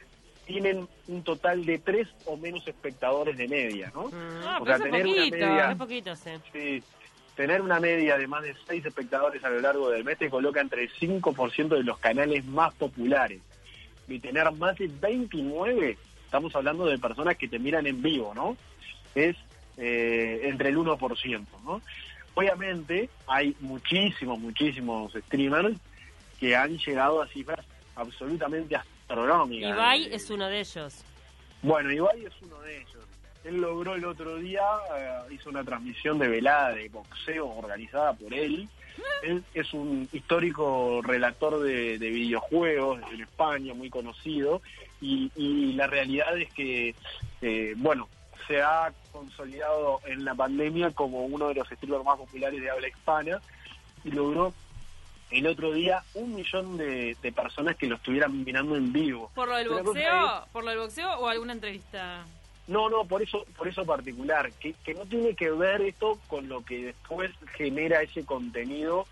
tienen 0.46 0.88
un 1.08 1.22
total 1.22 1.64
de 1.64 1.78
tres 1.78 2.08
o 2.26 2.36
menos 2.36 2.66
espectadores 2.68 3.36
de 3.36 3.48
media, 3.48 3.90
¿no? 3.94 4.10
Ah, 4.44 4.58
O 4.60 4.66
sea, 4.66 4.78
tener 4.78 5.06
una 5.06 5.16
poquito. 5.16 5.36
media- 5.36 5.74
poquito, 5.78 6.16
sí. 6.16 6.30
Sí, 6.52 6.82
tener 7.34 7.62
una 7.62 7.80
media 7.80 8.18
de 8.18 8.26
más 8.26 8.42
de 8.42 8.54
seis 8.66 8.84
espectadores 8.84 9.42
a 9.44 9.48
lo 9.50 9.60
largo 9.60 9.88
del 9.90 10.04
mes 10.04 10.18
te 10.18 10.28
coloca 10.28 10.60
entre 10.60 10.82
el 10.84 10.92
5% 10.92 11.68
de 11.76 11.82
los 11.84 11.98
canales 11.98 12.44
más 12.44 12.74
populares. 12.74 13.40
Y 14.08 14.18
tener 14.18 14.50
más 14.52 14.76
de 14.76 14.88
29, 14.88 15.96
estamos 16.24 16.54
hablando 16.54 16.86
de 16.86 16.98
personas 16.98 17.36
que 17.36 17.48
te 17.48 17.58
miran 17.58 17.86
en 17.86 18.02
vivo, 18.02 18.34
¿no? 18.34 18.56
Es 19.14 19.36
eh, 19.76 20.40
entre 20.44 20.68
el 20.68 20.76
1%, 20.76 21.46
¿no? 21.64 21.80
Obviamente 22.34 23.08
hay 23.26 23.56
muchísimos, 23.60 24.38
muchísimos 24.38 25.12
streamers 25.12 25.78
que 26.38 26.56
han 26.56 26.76
llegado 26.78 27.22
a 27.22 27.28
cifras 27.28 27.64
absolutamente 27.94 28.76
astronómicas. 28.76 29.70
Ibai 29.70 30.12
es 30.12 30.28
uno 30.30 30.48
de 30.48 30.60
ellos. 30.60 31.04
bueno, 31.62 31.92
Ibai 31.92 32.24
es 32.24 32.32
uno 32.42 32.60
de 32.60 32.78
ellos. 32.78 33.04
Él 33.44 33.60
logró 33.60 33.94
el 33.94 34.04
otro 34.04 34.36
día, 34.36 34.62
eh, 34.96 35.18
hizo 35.30 35.50
una 35.50 35.62
transmisión 35.62 36.18
de 36.18 36.28
velada 36.28 36.70
de 36.70 36.88
boxeo 36.88 37.46
organizada 37.46 38.14
por 38.14 38.32
él. 38.32 38.68
Él 39.22 39.42
es 39.54 39.72
un 39.72 40.08
histórico 40.12 41.00
relator 41.02 41.60
de, 41.60 41.98
de 41.98 42.10
videojuegos 42.10 43.00
en 43.12 43.22
España, 43.22 43.74
muy 43.74 43.90
conocido. 43.90 44.60
Y, 45.00 45.30
y 45.36 45.72
la 45.72 45.86
realidad 45.86 46.36
es 46.38 46.52
que, 46.52 46.94
eh, 47.42 47.74
bueno, 47.76 48.08
se 48.46 48.62
ha 48.62 48.92
consolidado 49.12 50.00
en 50.06 50.24
la 50.24 50.34
pandemia 50.34 50.90
como 50.92 51.24
uno 51.24 51.48
de 51.48 51.54
los 51.54 51.68
streamers 51.68 52.04
más 52.04 52.18
populares 52.18 52.60
de 52.60 52.70
habla 52.70 52.88
hispana 52.88 53.40
y 54.04 54.10
logró 54.10 54.52
el 55.30 55.46
otro 55.46 55.72
día 55.72 56.02
un 56.14 56.34
millón 56.34 56.76
de, 56.76 57.16
de 57.20 57.32
personas 57.32 57.76
que 57.76 57.86
lo 57.86 57.96
estuvieran 57.96 58.44
mirando 58.44 58.76
en 58.76 58.92
vivo. 58.92 59.30
¿Por 59.34 59.48
lo 59.48 59.56
del 59.56 59.68
boxeo? 59.68 60.46
¿Por 60.52 60.64
lo 60.64 60.70
del 60.70 60.78
boxeo 60.80 61.10
o 61.14 61.28
alguna 61.28 61.54
entrevista? 61.54 62.24
No, 62.66 62.88
no, 62.88 63.04
por 63.04 63.22
eso, 63.22 63.44
por 63.56 63.68
eso 63.68 63.84
particular, 63.84 64.50
que, 64.52 64.72
que 64.84 64.94
no 64.94 65.04
tiene 65.04 65.34
que 65.34 65.50
ver 65.50 65.82
esto 65.82 66.18
con 66.28 66.48
lo 66.48 66.64
que 66.64 66.86
después 66.86 67.30
genera 67.56 68.00
ese 68.02 68.24
contenido 68.24 69.06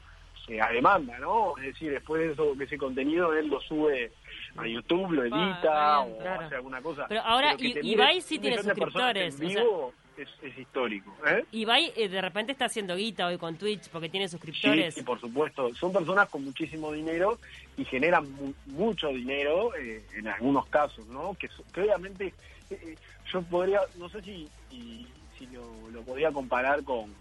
eh, 0.48 0.60
a 0.60 0.70
demanda, 0.70 1.18
¿no? 1.18 1.56
Es 1.58 1.64
decir, 1.64 1.92
después 1.92 2.22
de 2.26 2.32
eso, 2.32 2.56
que 2.56 2.64
ese 2.64 2.78
contenido 2.78 3.32
él 3.34 3.48
lo 3.48 3.60
sube 3.60 4.10
a 4.56 4.66
YouTube, 4.66 5.12
lo 5.12 5.22
edita 5.24 5.98
Ah, 5.98 6.04
bien, 6.04 6.16
o 6.16 6.22
claro. 6.22 6.40
hace 6.46 6.54
alguna 6.56 6.80
cosa. 6.82 7.06
Pero 7.08 7.20
ahora 7.22 7.54
I- 7.58 7.74
te 7.74 7.86
Ibai 7.86 8.20
sí 8.22 8.38
tiene 8.38 8.58
suscriptores, 8.62 9.38
en 9.40 9.46
o 9.46 9.50
sea- 9.50 9.62
vivo 9.62 9.94
es, 10.16 10.28
es 10.42 10.58
histórico, 10.58 11.14
¿eh? 11.26 11.44
Ibai 11.52 11.92
eh, 11.96 12.08
de 12.08 12.20
repente 12.20 12.52
está 12.52 12.66
haciendo 12.66 12.96
guita 12.96 13.26
hoy 13.26 13.38
con 13.38 13.56
Twitch 13.56 13.88
porque 13.90 14.08
tiene 14.08 14.28
Sí, 14.28 14.32
suscriptores. 14.32 14.94
sí, 14.94 15.02
por 15.02 15.20
supuesto. 15.20 15.74
Son 15.74 15.92
personas 15.92 16.28
con 16.28 16.44
muchísimo 16.44 16.90
dinero 16.92 17.38
y 17.76 17.84
generan 17.84 18.30
mu- 18.32 18.52
mucho 18.66 19.08
dinero 19.08 19.74
eh, 19.76 20.02
en 20.16 20.28
algunos 20.28 20.66
casos, 20.66 21.06
¿no? 21.06 21.34
Que, 21.38 21.48
obviamente 21.80 22.34
eh, 22.70 22.96
yo 23.30 23.42
podría, 23.42 23.80
no 23.98 24.08
sé 24.08 24.22
si, 24.22 24.48
si, 24.70 25.06
si 25.38 25.46
lo, 25.48 25.90
lo 25.90 26.02
podría 26.02 26.32
comparar 26.32 26.82
con, 26.84 27.12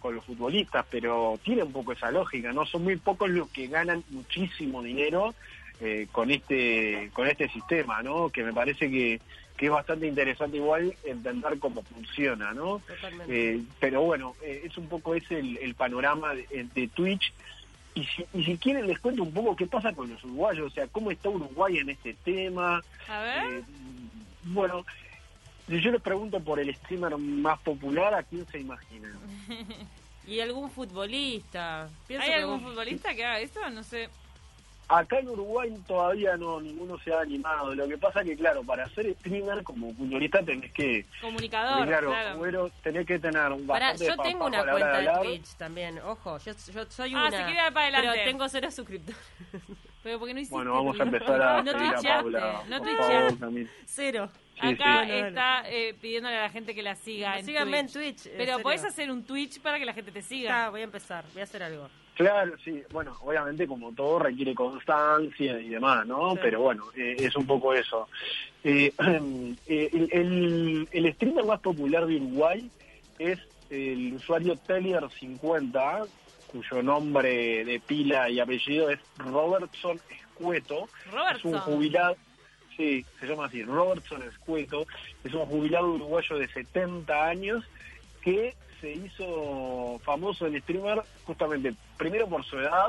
con 0.00 0.14
los 0.14 0.24
futbolistas, 0.24 0.84
pero 0.90 1.38
tiene 1.42 1.62
un 1.62 1.72
poco 1.72 1.92
esa 1.92 2.10
lógica, 2.10 2.52
¿no? 2.52 2.66
Son 2.66 2.84
muy 2.84 2.96
pocos 2.96 3.30
los 3.30 3.48
que 3.50 3.68
ganan 3.68 4.04
muchísimo 4.10 4.82
dinero 4.82 5.34
eh, 5.80 6.06
con 6.12 6.30
este 6.30 7.10
con 7.14 7.26
este 7.26 7.48
sistema, 7.48 8.02
¿no? 8.02 8.28
Que 8.28 8.42
me 8.42 8.52
parece 8.52 8.90
que, 8.90 9.20
que 9.56 9.66
es 9.66 9.72
bastante 9.72 10.06
interesante 10.06 10.56
igual 10.58 10.94
entender 11.04 11.58
cómo 11.58 11.82
funciona, 11.82 12.52
¿no? 12.52 12.82
Eh, 13.28 13.62
pero 13.78 14.02
bueno, 14.02 14.34
eh, 14.42 14.62
es 14.64 14.76
un 14.78 14.88
poco 14.88 15.14
ese 15.14 15.38
el, 15.38 15.56
el 15.58 15.74
panorama 15.74 16.34
de, 16.34 16.68
de 16.74 16.88
Twitch. 16.88 17.32
Y 17.92 18.04
si, 18.04 18.24
y 18.34 18.44
si 18.44 18.56
quieren 18.56 18.86
les 18.86 19.00
cuento 19.00 19.24
un 19.24 19.32
poco 19.32 19.56
qué 19.56 19.66
pasa 19.66 19.92
con 19.92 20.08
los 20.08 20.22
uruguayos, 20.22 20.70
o 20.70 20.74
sea, 20.74 20.86
cómo 20.86 21.10
está 21.10 21.28
Uruguay 21.28 21.78
en 21.78 21.90
este 21.90 22.14
tema. 22.24 22.80
A 23.08 23.20
ver. 23.20 23.44
Eh, 23.44 23.62
bueno, 24.44 24.86
si 25.70 25.80
yo 25.80 25.90
les 25.92 26.02
pregunto 26.02 26.40
por 26.40 26.58
el 26.58 26.74
streamer 26.74 27.16
más 27.16 27.58
popular, 27.60 28.12
¿a 28.14 28.22
quién 28.24 28.46
se 28.48 28.58
imaginan? 28.58 29.12
¿Y 30.26 30.40
algún 30.40 30.70
futbolista? 30.70 31.88
Pienso 32.06 32.26
¿Hay 32.26 32.32
algún 32.34 32.60
futbolista 32.60 33.14
que 33.14 33.24
haga 33.24 33.40
esto? 33.40 33.60
No 33.70 33.82
sé. 33.82 34.08
Acá 34.88 35.20
en 35.20 35.28
Uruguay 35.28 35.72
todavía 35.86 36.36
no 36.36 36.60
ninguno 36.60 36.98
se 36.98 37.12
ha 37.14 37.20
animado. 37.20 37.72
Lo 37.76 37.86
que 37.86 37.96
pasa 37.96 38.24
que, 38.24 38.36
claro, 38.36 38.64
para 38.64 38.88
ser 38.88 39.14
streamer 39.14 39.62
como 39.62 39.94
futbolista 39.94 40.42
tenés 40.42 40.72
que... 40.72 41.06
Comunicador, 41.20 41.86
claro, 41.86 42.08
claro. 42.10 42.38
bueno, 42.38 42.68
tenés 42.82 43.06
que 43.06 43.20
tener 43.20 43.52
un 43.52 43.66
Pará, 43.68 43.94
yo 43.94 44.16
tengo 44.16 44.46
una 44.46 44.64
cuenta 44.68 44.98
de. 44.98 45.10
Twitch 45.22 45.54
también. 45.54 46.00
Ojo, 46.00 46.38
yo, 46.38 46.52
yo 46.74 46.84
soy 46.90 47.14
Ah, 47.14 47.28
una. 47.28 47.30
se 47.30 47.44
quiere 47.44 47.60
dar 47.60 47.72
para 47.72 47.86
adelante. 47.86 48.10
Pero 48.14 48.24
tengo 48.30 48.48
cero 48.48 48.70
suscriptores. 48.72 49.20
Pero 50.02 50.18
porque 50.18 50.34
no 50.34 50.40
hiciste. 50.40 50.56
Bueno, 50.56 50.72
vamos 50.72 50.98
a 50.98 51.02
empezar 51.04 51.40
a 51.42 51.62
No 51.62 51.72
no 51.72 52.96
favor, 52.96 53.36
también. 53.38 53.70
Cero. 53.84 54.28
Sí, 54.60 54.66
Acá 54.68 55.04
sí. 55.04 55.10
está 55.12 55.62
eh, 55.70 55.94
pidiéndole 56.00 56.36
a 56.36 56.42
la 56.42 56.50
gente 56.50 56.74
que 56.74 56.82
la 56.82 56.94
siga 56.96 57.38
en 57.38 57.44
Síganme 57.46 57.78
en 57.80 57.86
Twitch. 57.92 58.26
En 58.26 58.32
Pero 58.36 58.50
serio. 58.52 58.62
podés 58.62 58.84
hacer 58.84 59.10
un 59.10 59.24
Twitch 59.24 59.60
para 59.60 59.78
que 59.78 59.84
la 59.86 59.92
gente 59.94 60.12
te 60.12 60.22
siga. 60.22 60.68
voy 60.70 60.80
a 60.82 60.84
empezar, 60.84 61.24
voy 61.32 61.40
a 61.40 61.44
hacer 61.44 61.62
algo. 61.62 61.88
Claro, 62.14 62.52
sí. 62.62 62.82
Bueno, 62.92 63.16
obviamente 63.22 63.66
como 63.66 63.92
todo 63.94 64.18
requiere 64.18 64.54
constancia 64.54 65.58
y 65.58 65.68
demás, 65.70 66.06
¿no? 66.06 66.32
Sí. 66.34 66.38
Pero 66.42 66.60
bueno, 66.60 66.84
eh, 66.94 67.16
es 67.18 67.34
un 67.36 67.46
poco 67.46 67.72
eso. 67.72 68.08
Eh, 68.62 68.92
eh, 69.66 69.90
el, 69.92 70.08
el, 70.12 70.88
el 70.92 71.14
streamer 71.14 71.44
más 71.46 71.60
popular 71.60 72.04
de 72.06 72.16
Uruguay 72.16 72.70
es 73.18 73.38
el 73.70 74.12
usuario 74.14 74.54
Telier50, 74.56 76.06
cuyo 76.48 76.82
nombre 76.82 77.64
de 77.64 77.80
pila 77.80 78.28
y 78.28 78.40
apellido 78.40 78.90
es 78.90 78.98
Robertson 79.18 79.98
Escueto. 80.10 80.88
Es 81.06 81.12
un 81.12 81.18
Robertson. 81.52 81.58
jubilado, 81.60 82.16
se 83.18 83.26
llama 83.26 83.46
así, 83.46 83.62
Robertson 83.62 84.22
Escueto, 84.22 84.86
es 85.24 85.34
un 85.34 85.46
jubilado 85.46 85.92
uruguayo 85.92 86.38
de 86.38 86.48
70 86.48 87.26
años 87.28 87.64
que 88.22 88.54
se 88.80 88.92
hizo 88.92 90.00
famoso 90.02 90.46
en 90.46 90.60
streamer 90.62 91.02
justamente 91.24 91.74
primero 91.96 92.28
por 92.28 92.44
su 92.44 92.58
edad, 92.58 92.88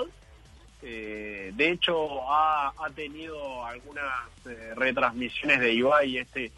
eh, 0.81 1.51
de 1.53 1.71
hecho 1.71 2.27
ha, 2.29 2.73
ha 2.77 2.89
tenido 2.95 3.65
algunas 3.65 4.29
eh, 4.49 4.73
retransmisiones 4.75 5.59
de 5.59 5.73
Ibai, 5.73 6.17
este 6.17 6.45
eh, 6.45 6.51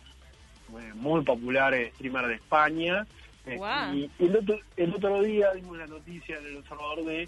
muy 0.96 1.24
popular 1.24 1.74
streamer 1.96 2.28
de 2.28 2.36
España, 2.36 3.08
y 3.46 4.10
el 4.20 4.38
otro, 4.38 4.58
el 4.78 4.94
otro 4.96 5.22
día 5.22 5.52
dimos 5.54 5.78
la 5.78 5.88
noticia 5.88 6.38
en 6.38 6.46
el 6.46 6.58
observador 6.58 7.04
de 7.04 7.28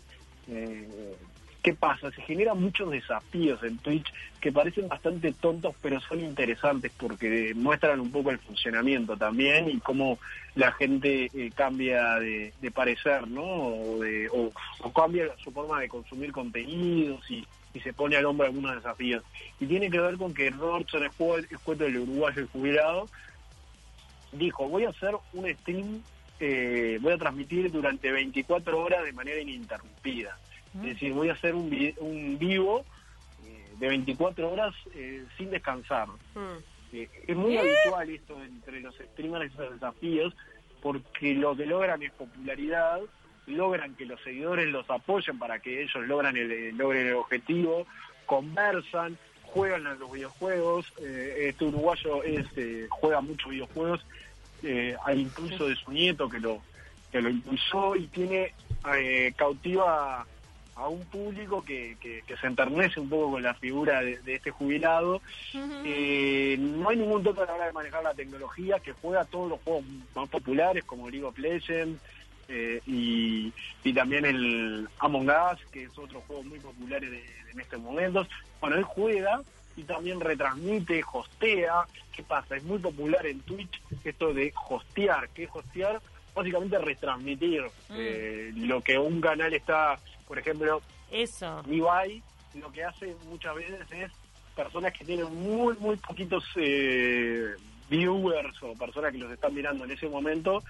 qué 1.65 1.73
pasa, 1.73 2.11
se 2.11 2.21
generan 2.21 2.61
muchos 2.61 2.91
desafíos 2.91 3.63
en 3.63 3.79
Twitch 3.79 4.13
que 4.39 4.51
parecen 4.51 4.87
bastante 4.87 5.33
tontos 5.33 5.73
pero 5.81 5.99
son 5.99 6.19
interesantes 6.19 6.91
porque 6.95 7.53
muestran 7.55 7.99
un 7.99 8.11
poco 8.11 8.29
el 8.29 8.37
funcionamiento 8.37 9.17
también 9.17 9.67
y 9.67 9.79
cómo 9.79 10.19
la 10.53 10.71
gente 10.73 11.31
eh, 11.33 11.49
cambia 11.55 12.19
de, 12.19 12.53
parecer, 12.71 13.27
¿no? 13.27 13.43
O, 13.43 14.91
cambia 14.93 15.25
su 15.43 15.51
forma 15.51 15.79
de 15.79 15.89
consumir 15.89 16.31
contenidos 16.31 17.31
y, 17.31 17.43
y 17.73 17.79
se 17.79 17.93
pone 17.93 18.15
al 18.15 18.25
hombro 18.25 18.45
algunos 18.45 18.75
desafíos. 18.75 19.23
Y 19.59 19.65
tiene 19.65 19.89
que 19.89 19.99
ver 19.99 20.17
con 20.17 20.35
que 20.35 20.53
Escueto, 21.49 21.85
el 21.87 21.97
uruguayo 21.97 22.41
el 22.41 22.47
jubilado, 22.47 23.07
dijo, 24.33 24.69
voy 24.69 24.83
a 24.83 24.89
hacer 24.89 25.15
un 25.33 25.51
stream, 25.51 26.03
eh, 26.39 26.99
voy 27.01 27.13
a 27.13 27.17
transmitir 27.17 27.71
durante 27.71 28.11
24 28.11 28.79
horas 28.79 29.03
de 29.03 29.13
manera 29.13 29.41
ininterrumpida. 29.41 30.37
Es 30.77 30.83
decir, 30.83 31.13
voy 31.13 31.29
a 31.29 31.33
hacer 31.33 31.55
un, 31.55 31.93
un 31.99 32.37
vivo 32.37 32.85
eh, 33.45 33.65
de 33.79 33.87
24 33.87 34.51
horas 34.51 34.75
eh, 34.93 35.23
sin 35.37 35.49
descansar. 35.49 36.07
Hmm. 36.33 36.59
Eh, 36.93 37.09
es 37.27 37.35
muy 37.35 37.57
habitual 37.57 38.09
esto 38.09 38.41
entre 38.43 38.81
los 38.81 38.95
streamers, 38.95 39.53
esos 39.53 39.73
desafíos, 39.73 40.35
porque 40.81 41.33
lo 41.33 41.55
que 41.55 41.65
logran 41.65 42.03
es 42.03 42.11
popularidad, 42.11 42.99
logran 43.47 43.95
que 43.95 44.05
los 44.05 44.21
seguidores 44.21 44.67
los 44.67 44.89
apoyen 44.89 45.39
para 45.39 45.59
que 45.59 45.83
ellos 45.83 46.05
logran 46.07 46.35
el, 46.35 46.75
logren 46.77 47.07
el 47.07 47.13
objetivo, 47.15 47.85
conversan, 48.25 49.17
juegan 49.43 49.87
a 49.87 49.95
los 49.95 50.11
videojuegos. 50.11 50.91
este 50.99 51.65
uruguayo 51.65 52.23
es, 52.23 52.45
eh, 52.57 52.87
juega 52.89 53.21
muchos 53.21 53.49
videojuegos, 53.49 54.05
hay 55.03 55.21
incluso 55.21 55.67
de 55.67 55.75
su 55.75 55.91
nieto 55.91 56.27
que 56.27 56.39
lo, 56.39 56.59
que 57.11 57.21
lo 57.21 57.29
impulsó 57.29 57.95
y 57.95 58.07
tiene 58.07 58.53
eh, 58.93 59.33
cautiva 59.37 60.25
a 60.75 60.87
un 60.89 61.05
público 61.05 61.63
que, 61.63 61.95
que- 62.01 62.21
que 62.27 62.35
se 62.37 62.47
enternece 62.47 62.99
un 62.99 63.07
poco 63.09 63.31
con 63.31 63.43
la 63.43 63.53
figura 63.53 64.01
de, 64.01 64.17
de 64.19 64.35
este 64.35 64.51
jubilado. 64.51 65.21
Eh, 65.85 66.57
no 66.59 66.89
hay 66.89 66.97
ningún 66.97 67.23
toque 67.23 67.41
a 67.41 67.45
la 67.45 67.53
hora 67.55 67.65
de 67.67 67.71
manejar 67.73 68.03
la 68.03 68.13
tecnología, 68.13 68.79
que 68.79 68.91
juega 68.93 69.23
todos 69.25 69.49
los 69.51 69.61
juegos 69.61 69.83
más 70.15 70.27
populares 70.29 70.83
como 70.83 71.09
League 71.09 71.25
of 71.25 71.37
Legends 71.37 72.01
eh, 72.49 72.81
y, 72.85 73.53
y 73.83 73.93
también 73.93 74.25
el 74.25 74.87
Among 74.99 75.29
Us, 75.29 75.59
que 75.71 75.83
es 75.83 75.97
otro 75.97 76.21
juego 76.27 76.43
muy 76.43 76.59
popular 76.59 77.01
de- 77.01 77.09
de- 77.09 77.25
en 77.51 77.59
estos 77.59 77.79
momentos. 77.79 78.27
Bueno, 78.59 78.75
él 78.75 78.83
juega 78.83 79.41
y 79.77 79.83
también 79.83 80.19
retransmite, 80.19 81.03
hostea. 81.11 81.85
¿Qué 82.13 82.23
pasa? 82.23 82.55
Es 82.57 82.63
muy 82.63 82.79
popular 82.79 83.25
en 83.25 83.39
Twitch 83.41 83.81
esto 84.03 84.33
de 84.33 84.53
hostear. 84.69 85.29
¿Qué 85.29 85.43
es 85.45 85.49
hostear? 85.53 86.01
Básicamente 86.35 86.77
retransmitir 86.79 87.63
eh, 87.91 88.51
lo 88.55 88.81
que 88.81 88.97
un 88.97 89.21
canal 89.21 89.53
está, 89.53 89.97
por 90.27 90.37
ejemplo, 90.37 90.81
Eso. 91.11 91.63
Ibai 91.69 92.21
lo 92.59 92.71
que 92.71 92.83
hace 92.83 93.15
muchas 93.29 93.55
veces 93.55 93.79
es 93.91 94.11
personas 94.55 94.93
que 94.93 95.03
tienen 95.05 95.33
muy, 95.33 95.75
muy 95.77 95.95
poquitos 95.97 96.43
eh, 96.55 97.53
viewers 97.89 98.55
o 98.63 98.73
personas 98.73 99.11
que 99.11 99.17
los 99.17 99.31
están 99.31 99.53
mirando 99.53 99.83
en 99.85 99.91
ese 99.91 100.07
momento, 100.07 100.63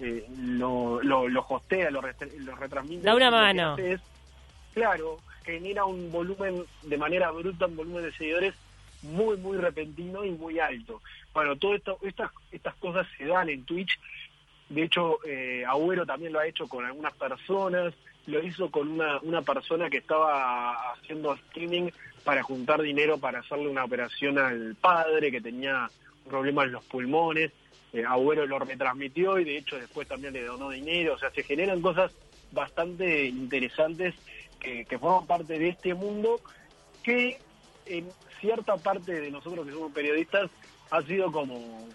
eh, 0.00 0.26
lo, 0.38 1.00
lo, 1.02 1.28
lo 1.28 1.46
hostea, 1.48 1.90
lo, 1.90 2.00
restre- 2.02 2.36
lo 2.38 2.54
retransmite. 2.56 3.02
Da 3.04 3.14
una 3.14 3.30
mano. 3.30 3.76
es, 3.78 4.00
claro, 4.74 5.18
genera 5.44 5.84
un 5.84 6.10
volumen 6.12 6.64
de 6.82 6.96
manera 6.98 7.30
bruta, 7.30 7.66
un 7.66 7.76
volumen 7.76 8.02
de 8.04 8.12
seguidores 8.12 8.54
muy, 9.02 9.36
muy 9.36 9.56
repentino 9.58 10.24
y 10.24 10.30
muy 10.32 10.58
alto. 10.58 11.00
Bueno, 11.32 11.54
todo 11.56 11.74
esto, 11.76 11.98
estas, 12.02 12.32
estas 12.50 12.74
cosas 12.76 13.06
se 13.16 13.26
dan 13.26 13.48
en 13.48 13.64
Twitch 13.64 13.98
de 14.68 14.82
hecho, 14.82 15.18
eh, 15.24 15.64
Agüero 15.66 16.04
también 16.04 16.32
lo 16.32 16.40
ha 16.40 16.46
hecho 16.46 16.68
con 16.68 16.84
algunas 16.84 17.14
personas, 17.14 17.94
lo 18.26 18.42
hizo 18.42 18.70
con 18.70 18.88
una, 18.88 19.18
una 19.22 19.42
persona 19.42 19.88
que 19.88 19.98
estaba 19.98 20.92
haciendo 20.92 21.32
streaming 21.34 21.90
para 22.24 22.42
juntar 22.42 22.82
dinero 22.82 23.16
para 23.16 23.40
hacerle 23.40 23.68
una 23.68 23.84
operación 23.84 24.38
al 24.38 24.74
padre 24.74 25.30
que 25.30 25.40
tenía 25.40 25.90
problemas 26.28 26.66
en 26.66 26.72
los 26.72 26.84
pulmones. 26.84 27.52
Eh, 27.94 28.04
Agüero 28.04 28.46
lo 28.46 28.58
retransmitió 28.58 29.38
y 29.38 29.44
de 29.44 29.56
hecho 29.56 29.78
después 29.78 30.06
también 30.06 30.34
le 30.34 30.44
donó 30.44 30.68
dinero. 30.68 31.14
O 31.14 31.18
sea, 31.18 31.30
se 31.30 31.42
generan 31.42 31.80
cosas 31.80 32.12
bastante 32.52 33.24
interesantes 33.26 34.14
que, 34.60 34.84
que 34.84 34.98
forman 34.98 35.26
parte 35.26 35.58
de 35.58 35.68
este 35.68 35.94
mundo 35.94 36.40
que 37.02 37.38
en 37.86 38.06
cierta 38.40 38.76
parte 38.76 39.18
de 39.18 39.30
nosotros 39.30 39.66
que 39.66 39.72
somos 39.72 39.92
periodistas 39.92 40.50
ha 40.90 41.02
sido 41.02 41.32
como 41.32 41.88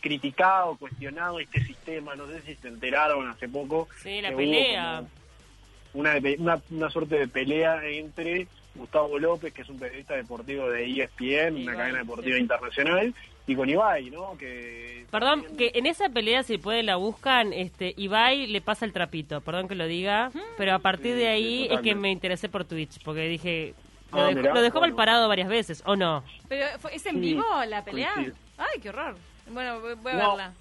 criticado, 0.00 0.76
cuestionado 0.76 1.40
este 1.40 1.60
sistema, 1.64 2.14
no 2.16 2.26
sé 2.28 2.42
si 2.42 2.54
se 2.56 2.68
enteraron 2.68 3.28
hace 3.28 3.48
poco. 3.48 3.88
Sí, 4.02 4.20
la 4.20 4.34
pelea. 4.34 5.04
Una, 5.94 6.14
una, 6.38 6.60
una 6.70 6.90
suerte 6.90 7.18
de 7.18 7.28
pelea 7.28 7.82
entre 7.86 8.46
Gustavo 8.74 9.18
López, 9.18 9.52
que 9.54 9.62
es 9.62 9.68
un 9.70 9.78
periodista 9.78 10.14
deportivo 10.14 10.68
de 10.68 10.84
ESPN, 10.84 11.54
una 11.54 11.62
Ibai, 11.62 11.76
cadena 11.76 11.98
deportiva 12.00 12.36
sí. 12.36 12.42
internacional, 12.42 13.14
y 13.46 13.54
con 13.56 13.68
Ibai, 13.70 14.10
¿no? 14.10 14.36
Que 14.36 15.06
Perdón, 15.10 15.44
también- 15.44 15.56
que 15.72 15.78
en 15.78 15.86
esa 15.86 16.10
pelea, 16.10 16.42
si 16.42 16.58
pueden, 16.58 16.84
la 16.86 16.96
buscan, 16.96 17.52
este, 17.54 17.94
Ibai 17.96 18.46
le 18.48 18.60
pasa 18.60 18.84
el 18.84 18.92
trapito, 18.92 19.40
perdón 19.40 19.68
que 19.68 19.74
lo 19.74 19.86
diga, 19.86 20.30
pero 20.58 20.74
a 20.74 20.78
partir 20.80 21.12
Sí, 21.14 21.18
de 21.20 21.20
sí, 21.20 21.26
ahí 21.26 21.68
es 21.70 21.80
que 21.80 21.94
me 21.94 22.10
interesé 22.10 22.48
por 22.50 22.64
Twitch, 22.66 23.02
porque 23.02 23.26
dije, 23.28 23.72
lo, 24.12 24.20
Ah, 24.20 24.26
dejó, 24.28 24.40
mirá, 24.40 24.54
lo 24.54 24.60
dejó 24.62 24.80
mal 24.80 24.94
parado 24.94 25.28
varias 25.28 25.48
veces, 25.48 25.82
¿o 25.86 25.96
no? 25.96 26.22
Pero 26.48 26.66
¿fue- 26.78 26.94
¿es 26.94 27.06
en 27.06 27.14
Sí, 27.14 27.20
vivo 27.20 27.44
la 27.66 27.82
pelea? 27.84 28.12
Ay, 28.58 28.80
qué 28.82 28.90
horror. 28.90 29.16
Bueno, 29.48 29.80
voy 29.80 29.94
voy 29.94 30.12
a 30.12 30.16
No. 30.16 30.30
verla. 30.36 30.52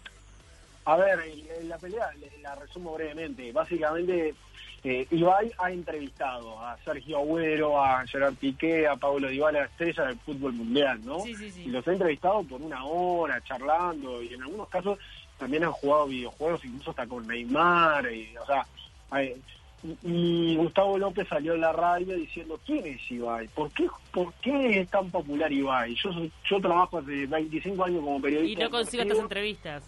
A 0.85 0.95
ver, 0.97 1.19
el- 1.19 1.67
la 1.69 1.77
pelea 1.77 2.11
le- 2.19 2.37
la 2.41 2.55
resumo 2.55 2.93
brevemente. 2.93 3.51
Básicamente, 3.51 4.35
eh, 4.83 5.07
Ibai 5.09 5.51
ha 5.57 5.71
entrevistado 5.71 6.59
a 6.63 6.77
Sergio 6.85 7.17
Agüero, 7.17 7.83
a 7.83 8.05
Gerard 8.05 8.35
Piqué, 8.35 8.87
a 8.87 8.95
Pablo 8.95 9.27
Dybala, 9.27 9.63
estrellas 9.65 10.07
del 10.07 10.19
fútbol 10.19 10.53
mundial, 10.53 11.03
¿no? 11.03 11.21
Sí, 11.21 11.35
sí, 11.35 11.49
sí. 11.49 11.63
Y 11.63 11.69
los 11.69 11.87
ha 11.87 11.91
entrevistado 11.91 12.43
por 12.43 12.61
una 12.61 12.85
hora, 12.85 13.41
charlando, 13.43 14.21
y 14.21 14.33
en 14.35 14.43
algunos 14.43 14.69
casos 14.69 14.99
también 15.39 15.63
han 15.63 15.71
jugado 15.71 16.05
videojuegos, 16.05 16.63
incluso 16.63 16.91
hasta 16.91 17.07
con 17.07 17.25
Neymar, 17.27 18.11
y, 18.13 18.37
o 18.37 18.45
sea, 18.45 18.65
hay- 19.09 19.41
y, 19.83 19.97
y 20.03 20.55
Gustavo 20.57 20.97
López 20.97 21.27
salió 21.27 21.53
en 21.53 21.61
la 21.61 21.71
radio 21.73 22.15
diciendo, 22.15 22.59
¿quién 22.65 22.85
es 22.85 23.11
Ibai? 23.11 23.47
¿Por 23.49 23.71
qué, 23.71 23.87
por 24.11 24.33
qué 24.35 24.81
es 24.81 24.89
tan 24.89 25.09
popular 25.11 25.51
Ibai? 25.51 25.95
Yo, 25.95 26.09
yo 26.49 26.59
trabajo 26.61 26.97
hace 26.99 27.25
25 27.27 27.83
años 27.85 27.99
como 28.03 28.17
Y 28.17 28.21
periodista. 28.21 28.63
no 28.63 28.69
consigo 28.71 29.03
estas 29.03 29.19
entrevistas. 29.19 29.83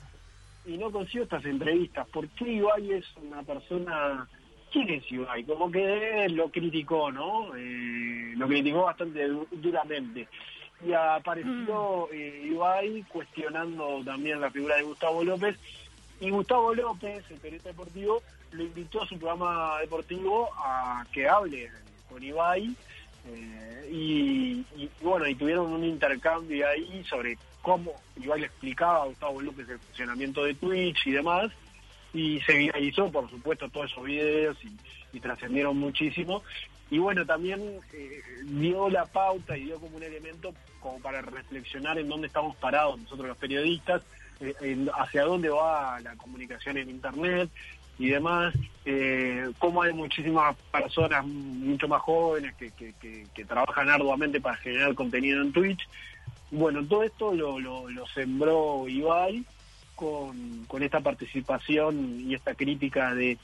y 0.65 0.77
no 0.77 0.91
consigo 0.91 1.23
estas 1.23 1.45
entrevistas. 1.45 2.07
¿Por 2.09 2.27
qué 2.29 2.51
Ibai 2.53 2.91
es 2.93 3.05
una 3.21 3.41
persona... 3.43 4.27
¿Quién 4.71 4.89
es 4.89 5.09
Ibai? 5.11 5.43
Como 5.45 5.71
que 5.71 6.27
lo 6.29 6.49
criticó, 6.51 7.09
¿no? 7.09 7.55
Eh, 7.55 8.33
lo 8.35 8.47
criticó 8.47 8.83
bastante 8.83 9.25
du- 9.27 9.47
duramente. 9.51 10.27
Y 10.85 10.91
apareció 10.93 12.09
eh, 12.11 12.43
Ibai 12.51 13.03
cuestionando 13.11 14.01
también 14.03 14.41
la 14.41 14.51
figura 14.51 14.75
de 14.75 14.83
Gustavo 14.83 15.23
López. 15.23 15.57
Y 16.19 16.29
Gustavo 16.31 16.75
López, 16.75 17.23
el 17.31 17.37
periodista 17.37 17.69
deportivo, 17.69 18.21
lo 18.51 18.63
invitó 18.63 19.03
a 19.03 19.07
su 19.07 19.17
programa 19.17 19.79
deportivo 19.81 20.49
a 20.57 21.05
que 21.11 21.27
hable 21.27 21.69
con 22.09 22.23
Ibai. 22.23 22.75
eh, 23.27 23.89
y, 23.91 24.65
bueno, 25.01 25.27
y 25.27 25.35
tuvieron 25.35 25.71
un 25.71 25.83
intercambio 25.83 26.67
ahí 26.67 27.03
sobre 27.09 27.37
cómo 27.61 27.93
Ibai 28.15 28.41
le 28.41 28.47
explicaba 28.47 29.03
a 29.03 29.05
Gustavo 29.05 29.41
López 29.41 29.69
el 29.69 29.79
funcionamiento 29.79 30.43
de 30.43 30.53
Twitch 30.53 31.07
y 31.07 31.11
demás. 31.11 31.51
Y 32.13 32.39
se 32.41 32.53
viralizó, 32.53 33.11
por 33.11 33.29
supuesto, 33.29 33.69
todos 33.69 33.91
esos 33.91 34.03
videos 34.03 34.57
y, 34.63 35.17
y 35.17 35.19
trascendieron 35.19 35.77
muchísimo. 35.77 36.41
Y 36.89 36.99
bueno, 36.99 37.25
también 37.25 37.61
eh, 37.93 38.21
dio 38.45 38.89
la 38.89 39.05
pauta 39.05 39.57
y 39.57 39.65
dio 39.65 39.79
como 39.79 39.97
un 39.97 40.03
elemento 40.03 40.53
como 40.79 40.99
para 40.99 41.21
reflexionar 41.21 41.97
en 41.99 42.07
dónde 42.07 42.27
estamos 42.27 42.55
parados 42.57 42.99
nosotros 42.99 43.27
los 43.27 43.37
periodistas, 43.37 44.03
eh, 44.39 44.53
en 44.61 44.89
hacia 44.97 45.23
dónde 45.23 45.49
va 45.49 45.99
la 45.99 46.15
comunicación 46.15 46.77
en 46.77 46.89
Internet 46.89 47.49
y 47.99 48.09
demás, 48.09 48.53
eh, 48.85 49.51
cómo 49.59 49.81
hay 49.81 49.93
muchísimas 49.93 50.55
personas 50.71 51.25
mucho 51.25 51.87
más 51.87 52.01
jóvenes 52.01 52.53
que, 52.55 52.71
que, 52.71 53.45
trabajan 53.45 53.89
arduamente 53.89 54.39
para 54.39 54.57
generar 54.57 54.93
contenido 54.95 55.41
en 55.41 55.51
Twitch. 55.51 55.87
Bueno, 56.51 56.85
todo 56.85 57.03
esto 57.03 57.33
lo, 57.33 57.59
lo, 57.59 58.07
sembró 58.13 58.87
Ibai 58.87 59.43
con, 59.95 60.65
con 60.65 60.83
esta 60.83 61.01
participación 61.01 62.21
y 62.21 62.35
esta 62.35 62.55
crítica 62.55 63.13
de 63.13 63.37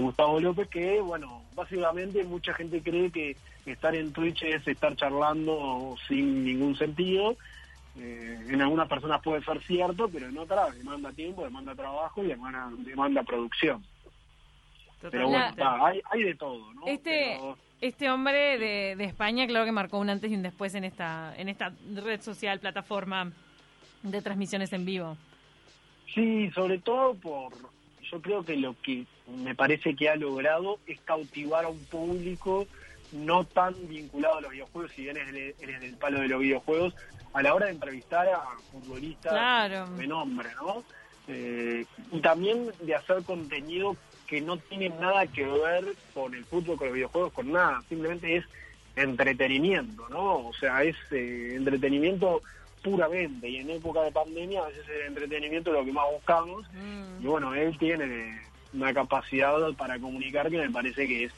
Gustavo 0.00 0.40
López, 0.40 0.68
que, 0.68 1.00
bueno, 1.00 1.42
básicamente 1.54 2.22
mucha 2.24 2.52
gente 2.52 2.82
cree 2.82 3.10
que 3.10 3.36
estar 3.64 3.94
en 3.94 4.12
Twitch 4.12 4.42
es 4.42 4.66
estar 4.66 4.94
charlando 4.94 5.96
sin 6.06 6.44
ningún 6.44 6.76
sentido. 6.76 7.36
Eh, 7.96 8.46
en 8.48 8.62
algunas 8.62 8.88
personas 8.88 9.20
puede 9.22 9.42
ser 9.44 9.62
cierto, 9.64 10.08
pero 10.08 10.28
en 10.28 10.38
otras 10.38 10.76
demanda 10.76 11.10
tiempo, 11.12 11.42
demanda 11.44 11.74
trabajo 11.74 12.22
y 12.22 12.28
demanda, 12.28 12.70
demanda 12.78 13.22
producción. 13.22 13.84
Pero 15.10 15.28
bueno, 15.28 15.46
está, 15.48 15.86
hay, 15.86 16.00
hay 16.10 16.22
de 16.22 16.34
todo, 16.34 16.72
¿no? 16.74 16.86
Este, 16.86 17.36
Pero- 17.38 17.58
este 17.80 18.10
hombre 18.10 18.58
de, 18.58 18.96
de 18.96 19.04
España, 19.04 19.46
claro 19.46 19.64
que 19.64 19.72
marcó 19.72 19.98
un 19.98 20.10
antes 20.10 20.30
y 20.30 20.34
un 20.34 20.42
después 20.42 20.74
en 20.74 20.84
esta, 20.84 21.34
en 21.36 21.48
esta 21.48 21.72
red 21.94 22.20
social, 22.20 22.60
plataforma 22.60 23.32
de 24.02 24.22
transmisiones 24.22 24.72
en 24.72 24.84
vivo. 24.84 25.16
Sí, 26.14 26.50
sobre 26.50 26.78
todo 26.78 27.14
por, 27.14 27.52
yo 28.02 28.20
creo 28.20 28.44
que 28.44 28.56
lo 28.56 28.74
que 28.82 29.04
me 29.28 29.54
parece 29.54 29.94
que 29.96 30.08
ha 30.08 30.16
logrado 30.16 30.78
es 30.86 31.00
cautivar 31.00 31.64
a 31.64 31.68
un 31.68 31.82
público 31.86 32.66
no 33.12 33.44
tan 33.44 33.74
vinculado 33.88 34.38
a 34.38 34.40
los 34.42 34.50
videojuegos, 34.52 34.92
si 34.92 35.02
bien 35.02 35.16
es 35.16 35.26
del, 35.32 35.54
del 35.80 35.94
palo 35.96 36.20
de 36.20 36.28
los 36.28 36.40
videojuegos, 36.40 36.94
a 37.32 37.42
la 37.42 37.54
hora 37.54 37.66
de 37.66 37.72
entrevistar 37.72 38.28
a 38.28 38.42
futbolistas 38.72 39.32
Claro. 39.32 39.86
de 39.96 40.06
nombre, 40.06 40.48
¿no? 40.60 40.82
Eh, 41.28 41.84
y 42.12 42.20
también 42.20 42.70
de 42.80 42.94
hacer 42.94 43.22
contenido 43.22 43.96
que 44.26 44.40
no 44.40 44.56
tiene 44.58 44.88
nada 44.88 45.26
que 45.26 45.44
ver 45.44 45.84
con 46.14 46.34
el 46.34 46.44
fútbol, 46.44 46.76
con 46.76 46.86
los 46.88 46.94
videojuegos, 46.94 47.32
con 47.32 47.52
nada, 47.52 47.82
simplemente 47.88 48.36
es 48.36 48.44
entretenimiento, 48.96 50.08
¿no? 50.08 50.46
O 50.48 50.52
sea, 50.54 50.82
es 50.82 50.96
eh, 51.10 51.54
entretenimiento 51.56 52.42
puramente, 52.82 53.48
y 53.48 53.56
en 53.58 53.70
época 53.70 54.02
de 54.02 54.12
pandemia 54.12 54.62
a 54.62 54.68
veces 54.68 54.88
el 54.88 55.06
entretenimiento 55.08 55.70
es 55.70 55.78
lo 55.78 55.84
que 55.84 55.92
más 55.92 56.06
buscamos, 56.12 56.66
Mm. 56.72 57.22
y 57.22 57.26
bueno, 57.26 57.54
él 57.54 57.76
tiene 57.78 58.40
una 58.72 58.94
capacidad 58.94 59.52
para 59.76 59.98
comunicar 59.98 60.48
que 60.48 60.58
me 60.58 60.70
parece 60.70 61.06
que 61.06 61.24
es 61.24 61.32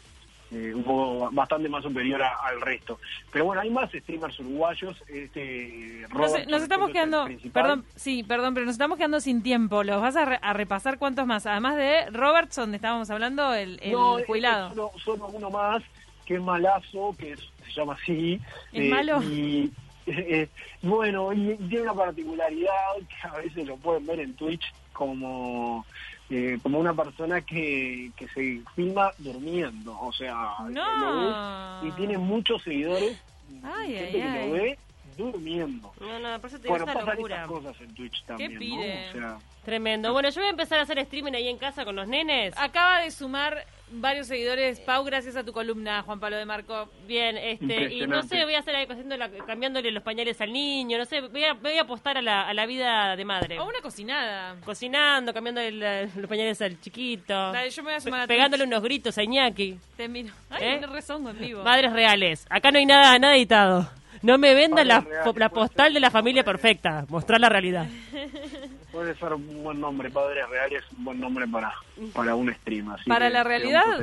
eh, 0.52 0.74
un 0.74 0.82
poco 0.84 1.30
bastante 1.32 1.68
más 1.68 1.82
superior 1.82 2.22
a- 2.22 2.36
al 2.46 2.60
resto. 2.60 2.98
Pero 3.32 3.46
bueno, 3.46 3.62
hay 3.62 3.70
más 3.70 3.90
streamers 3.90 4.38
uruguayos. 4.40 4.96
Este, 5.08 6.00
Nos, 6.02 6.10
Robert, 6.10 6.44
nos 6.48 6.52
por 6.58 6.62
estamos 6.62 6.90
ejemplo, 6.90 7.24
quedando, 7.26 7.50
perdón, 7.52 7.84
sí, 7.96 8.22
perdón, 8.22 8.54
pero 8.54 8.66
nos 8.66 8.74
estamos 8.74 8.98
quedando 8.98 9.20
sin 9.20 9.42
tiempo. 9.42 9.82
¿Los 9.82 10.00
vas 10.02 10.16
a, 10.16 10.24
re- 10.24 10.38
a 10.42 10.52
repasar 10.52 10.98
cuántos 10.98 11.26
más? 11.26 11.46
Además 11.46 11.76
de 11.76 12.10
Robertson, 12.10 12.74
estábamos 12.74 13.08
hablando, 13.10 13.54
el, 13.54 13.78
el 13.82 13.92
No, 13.92 14.18
jubilado. 14.26 14.68
es 14.68 14.74
Solo, 14.74 14.90
solo 15.04 15.26
uno 15.32 15.50
más, 15.50 15.82
que 16.26 16.34
es 16.34 16.40
malazo, 16.42 17.14
que 17.18 17.32
es- 17.32 17.48
se 17.66 17.72
llama 17.80 17.94
así. 17.94 18.40
¿Es 18.72 18.90
malo? 18.90 19.22
Y, 19.22 19.72
eh, 20.06 20.48
bueno, 20.82 21.32
y, 21.32 21.52
y 21.52 21.56
tiene 21.68 21.82
una 21.82 21.94
particularidad 21.94 22.72
que 23.08 23.28
a 23.28 23.36
veces 23.38 23.66
lo 23.66 23.76
pueden 23.76 24.04
ver 24.06 24.20
en 24.20 24.34
Twitch 24.34 24.62
como, 24.92 25.86
eh, 26.34 26.58
como 26.62 26.78
una 26.78 26.94
persona 26.94 27.42
que, 27.42 28.10
que 28.16 28.26
se 28.28 28.62
filma 28.74 29.10
durmiendo. 29.18 29.98
O 30.00 30.12
sea, 30.12 30.54
No. 30.68 30.96
lo 31.00 31.82
ves 31.82 31.92
y 31.92 31.96
tiene 31.96 32.16
muchos 32.16 32.62
seguidores, 32.62 33.20
Ay, 33.62 33.94
gente 33.94 34.04
ay, 34.04 34.32
que 34.32 34.38
ay. 34.38 34.46
lo 34.48 34.52
ve 34.54 34.78
durmiendo. 35.18 35.92
No, 36.00 36.18
no, 36.18 36.40
por 36.40 36.48
eso 36.48 36.56
te 36.58 36.62
digo, 36.68 36.76
Bueno, 36.78 36.90
una 37.00 37.14
locura. 37.14 37.34
estas 37.36 37.48
cosas 37.48 37.80
en 37.82 37.94
Twitch 37.94 38.24
también, 38.24 38.58
pide? 38.58 39.04
¿no? 39.04 39.10
O 39.10 39.12
sea, 39.12 39.38
Tremendo. 39.64 40.12
Bueno, 40.12 40.30
yo 40.30 40.40
voy 40.40 40.46
a 40.48 40.50
empezar 40.50 40.78
a 40.78 40.82
hacer 40.82 40.98
streaming 40.98 41.32
ahí 41.34 41.48
en 41.48 41.58
casa 41.58 41.84
con 41.84 41.94
los 41.94 42.08
nenes. 42.08 42.52
Acaba 42.56 43.00
de 43.00 43.10
sumar 43.10 43.64
varios 43.92 44.26
seguidores, 44.26 44.80
Pau, 44.80 45.04
gracias 45.04 45.36
a 45.36 45.44
tu 45.44 45.52
columna, 45.52 46.02
Juan 46.02 46.18
Pablo 46.20 46.36
de 46.36 46.44
Marco. 46.46 46.88
Bien, 47.06 47.36
este, 47.36 47.94
y 47.94 48.06
no 48.06 48.22
sé, 48.22 48.44
voy 48.44 48.54
a 48.54 48.60
hacer 48.60 48.74
ahí 48.74 48.86
haciendo 48.88 49.16
la- 49.16 49.28
cambiándole 49.46 49.90
los 49.90 50.02
pañales 50.02 50.40
al 50.40 50.52
niño, 50.52 50.98
no 50.98 51.04
sé, 51.04 51.20
voy 51.20 51.44
a, 51.44 51.54
voy 51.54 51.78
a 51.78 51.82
apostar 51.82 52.16
a 52.18 52.22
la, 52.22 52.42
a 52.48 52.54
la 52.54 52.66
vida 52.66 53.14
de 53.16 53.24
madre. 53.24 53.58
O 53.60 53.64
una 53.66 53.80
cocinada. 53.80 54.56
Cocinando, 54.64 55.32
cambiándole 55.32 55.72
la- 55.72 56.02
los 56.02 56.26
pañales 56.28 56.60
al 56.62 56.80
chiquito. 56.80 57.34
Dale, 57.34 57.70
yo 57.70 57.82
me 57.82 57.90
voy 57.90 57.96
a 57.96 58.00
sumar 58.00 58.20
a 58.22 58.26
pegándole 58.26 58.64
unos 58.64 58.82
gritos 58.82 59.16
a 59.18 59.22
Iñaki. 59.22 59.78
Te 59.96 60.08
miro. 60.08 60.32
Ay, 60.50 60.64
¿Eh? 60.64 60.86
rezongo 60.90 61.30
en 61.30 61.38
vivo. 61.38 61.62
Madres 61.62 61.92
reales. 61.92 62.46
Acá 62.50 62.70
no 62.70 62.78
hay 62.78 62.86
nada, 62.86 63.18
nada 63.18 63.36
editado. 63.36 63.90
No 64.22 64.38
me 64.38 64.54
vendan 64.54 64.86
la, 64.86 65.00
reales, 65.00 65.36
la 65.36 65.48
postal 65.48 65.92
de 65.92 65.98
la 66.00 66.10
familia 66.10 66.44
perfecta. 66.44 67.04
Mostrar 67.08 67.40
la 67.40 67.48
realidad. 67.48 67.86
puede 68.92 69.14
ser 69.16 69.32
un 69.32 69.62
buen 69.64 69.80
nombre, 69.80 70.10
Padres 70.10 70.48
Reales, 70.48 70.84
un 70.96 71.04
buen 71.04 71.18
nombre 71.20 71.48
para, 71.48 71.72
para 72.12 72.34
un 72.34 72.52
stream. 72.54 72.90
Así 72.90 73.08
Para 73.08 73.26
que 73.26 73.32
la 73.32 73.42
realidad. 73.42 73.98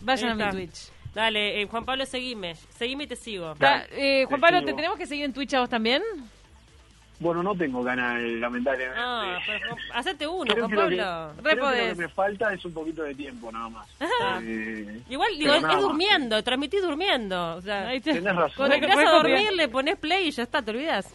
Vayan 0.00 0.40
a 0.40 0.46
mi. 0.46 0.50
Twitch. 0.52 0.90
Dale, 1.14 1.60
eh, 1.60 1.66
Juan 1.66 1.84
Pablo, 1.84 2.06
seguime. 2.06 2.54
Seguime 2.54 3.04
y 3.04 3.06
te 3.06 3.16
sigo. 3.16 3.54
Eh, 3.60 4.24
Juan 4.26 4.40
te 4.40 4.42
Pablo, 4.42 4.58
sigo. 4.60 4.70
¿te 4.70 4.74
tenemos 4.74 4.98
que 4.98 5.06
seguir 5.06 5.26
en 5.26 5.32
Twitch 5.34 5.52
a 5.54 5.60
vos 5.60 5.68
también? 5.68 6.02
Bueno, 7.20 7.40
no 7.42 7.54
tengo 7.54 7.84
ganas, 7.84 8.20
lamentablemente. 8.20 8.98
Ah, 9.00 9.38
pero, 9.46 9.76
hacete 9.94 10.26
uno, 10.26 10.52
Creo 10.52 10.68
Juan 10.68 10.70
que, 10.70 10.76
lo 10.76 10.88
que, 10.88 10.96
Pablo. 10.96 11.32
Re 11.36 11.52
creo 11.52 11.70
que 11.70 11.88
lo 11.88 11.94
que 11.94 11.94
me 11.94 12.08
falta 12.08 12.52
es 12.52 12.64
un 12.64 12.72
poquito 12.72 13.02
de 13.04 13.14
tiempo, 13.14 13.52
nada 13.52 13.68
más. 13.68 13.86
Eh, 14.42 15.02
Igual, 15.08 15.38
digo, 15.38 15.54
es, 15.54 15.80
durmiendo, 15.80 16.42
transmitís 16.42 16.82
durmiendo. 16.82 17.56
O 17.56 17.60
sea, 17.60 17.88
Tenés 18.00 18.24
razón. 18.24 18.56
cuando 18.56 18.76
re 18.76 18.92
a 19.06 19.10
dormir 19.10 19.52
le 19.52 19.68
pones 19.68 19.96
play 19.98 20.28
y 20.28 20.30
ya 20.32 20.42
está, 20.42 20.62
te 20.62 20.72
olvidas. 20.72 21.14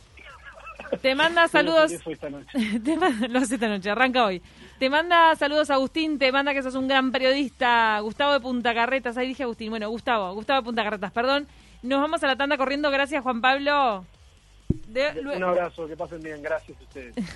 Te 1.02 1.16
manda 1.16 1.48
saludos. 1.48 1.92
¿Qué 1.92 2.00
fue 2.00 2.14
esta 2.14 2.30
noche? 2.30 2.48
Te 2.84 2.96
manda- 2.98 3.28
lo 3.28 3.40
hace 3.40 3.56
esta 3.56 3.68
noche, 3.68 3.90
arranca 3.90 4.26
hoy. 4.26 4.42
Te 4.80 4.90
manda 4.90 5.36
saludos 5.36 5.70
Agustín, 5.70 6.20
te 6.20 6.32
manda 6.32 6.54
que 6.54 6.62
sos 6.64 6.76
un 6.76 6.88
gran 6.88 7.12
periodista. 7.12 8.00
Gustavo 8.02 8.34
de 8.34 8.40
Punta 8.40 8.74
Carretas, 8.74 9.18
ahí 9.18 9.28
dije 9.28 9.44
Agustín. 9.44 9.70
Bueno, 9.70 9.90
Gustavo, 9.90 10.34
Gustavo 10.34 10.62
de 10.62 10.66
Punta 10.66 10.84
Carretas, 10.84 11.12
perdón. 11.12 11.48
Nos 11.84 12.02
vamos 12.02 12.24
a 12.24 12.28
la 12.28 12.36
tanda 12.36 12.58
corriendo, 12.58 12.90
gracias 12.92 13.24
Juan 13.24 13.42
Pablo. 13.42 14.06
De- 14.88 15.20
Un 15.36 15.44
abrazo, 15.44 15.88
que 15.88 15.96
pasen 15.98 16.22
bien, 16.22 16.42
gracias 16.42 16.78
a 16.80 16.84
ustedes. 16.84 17.16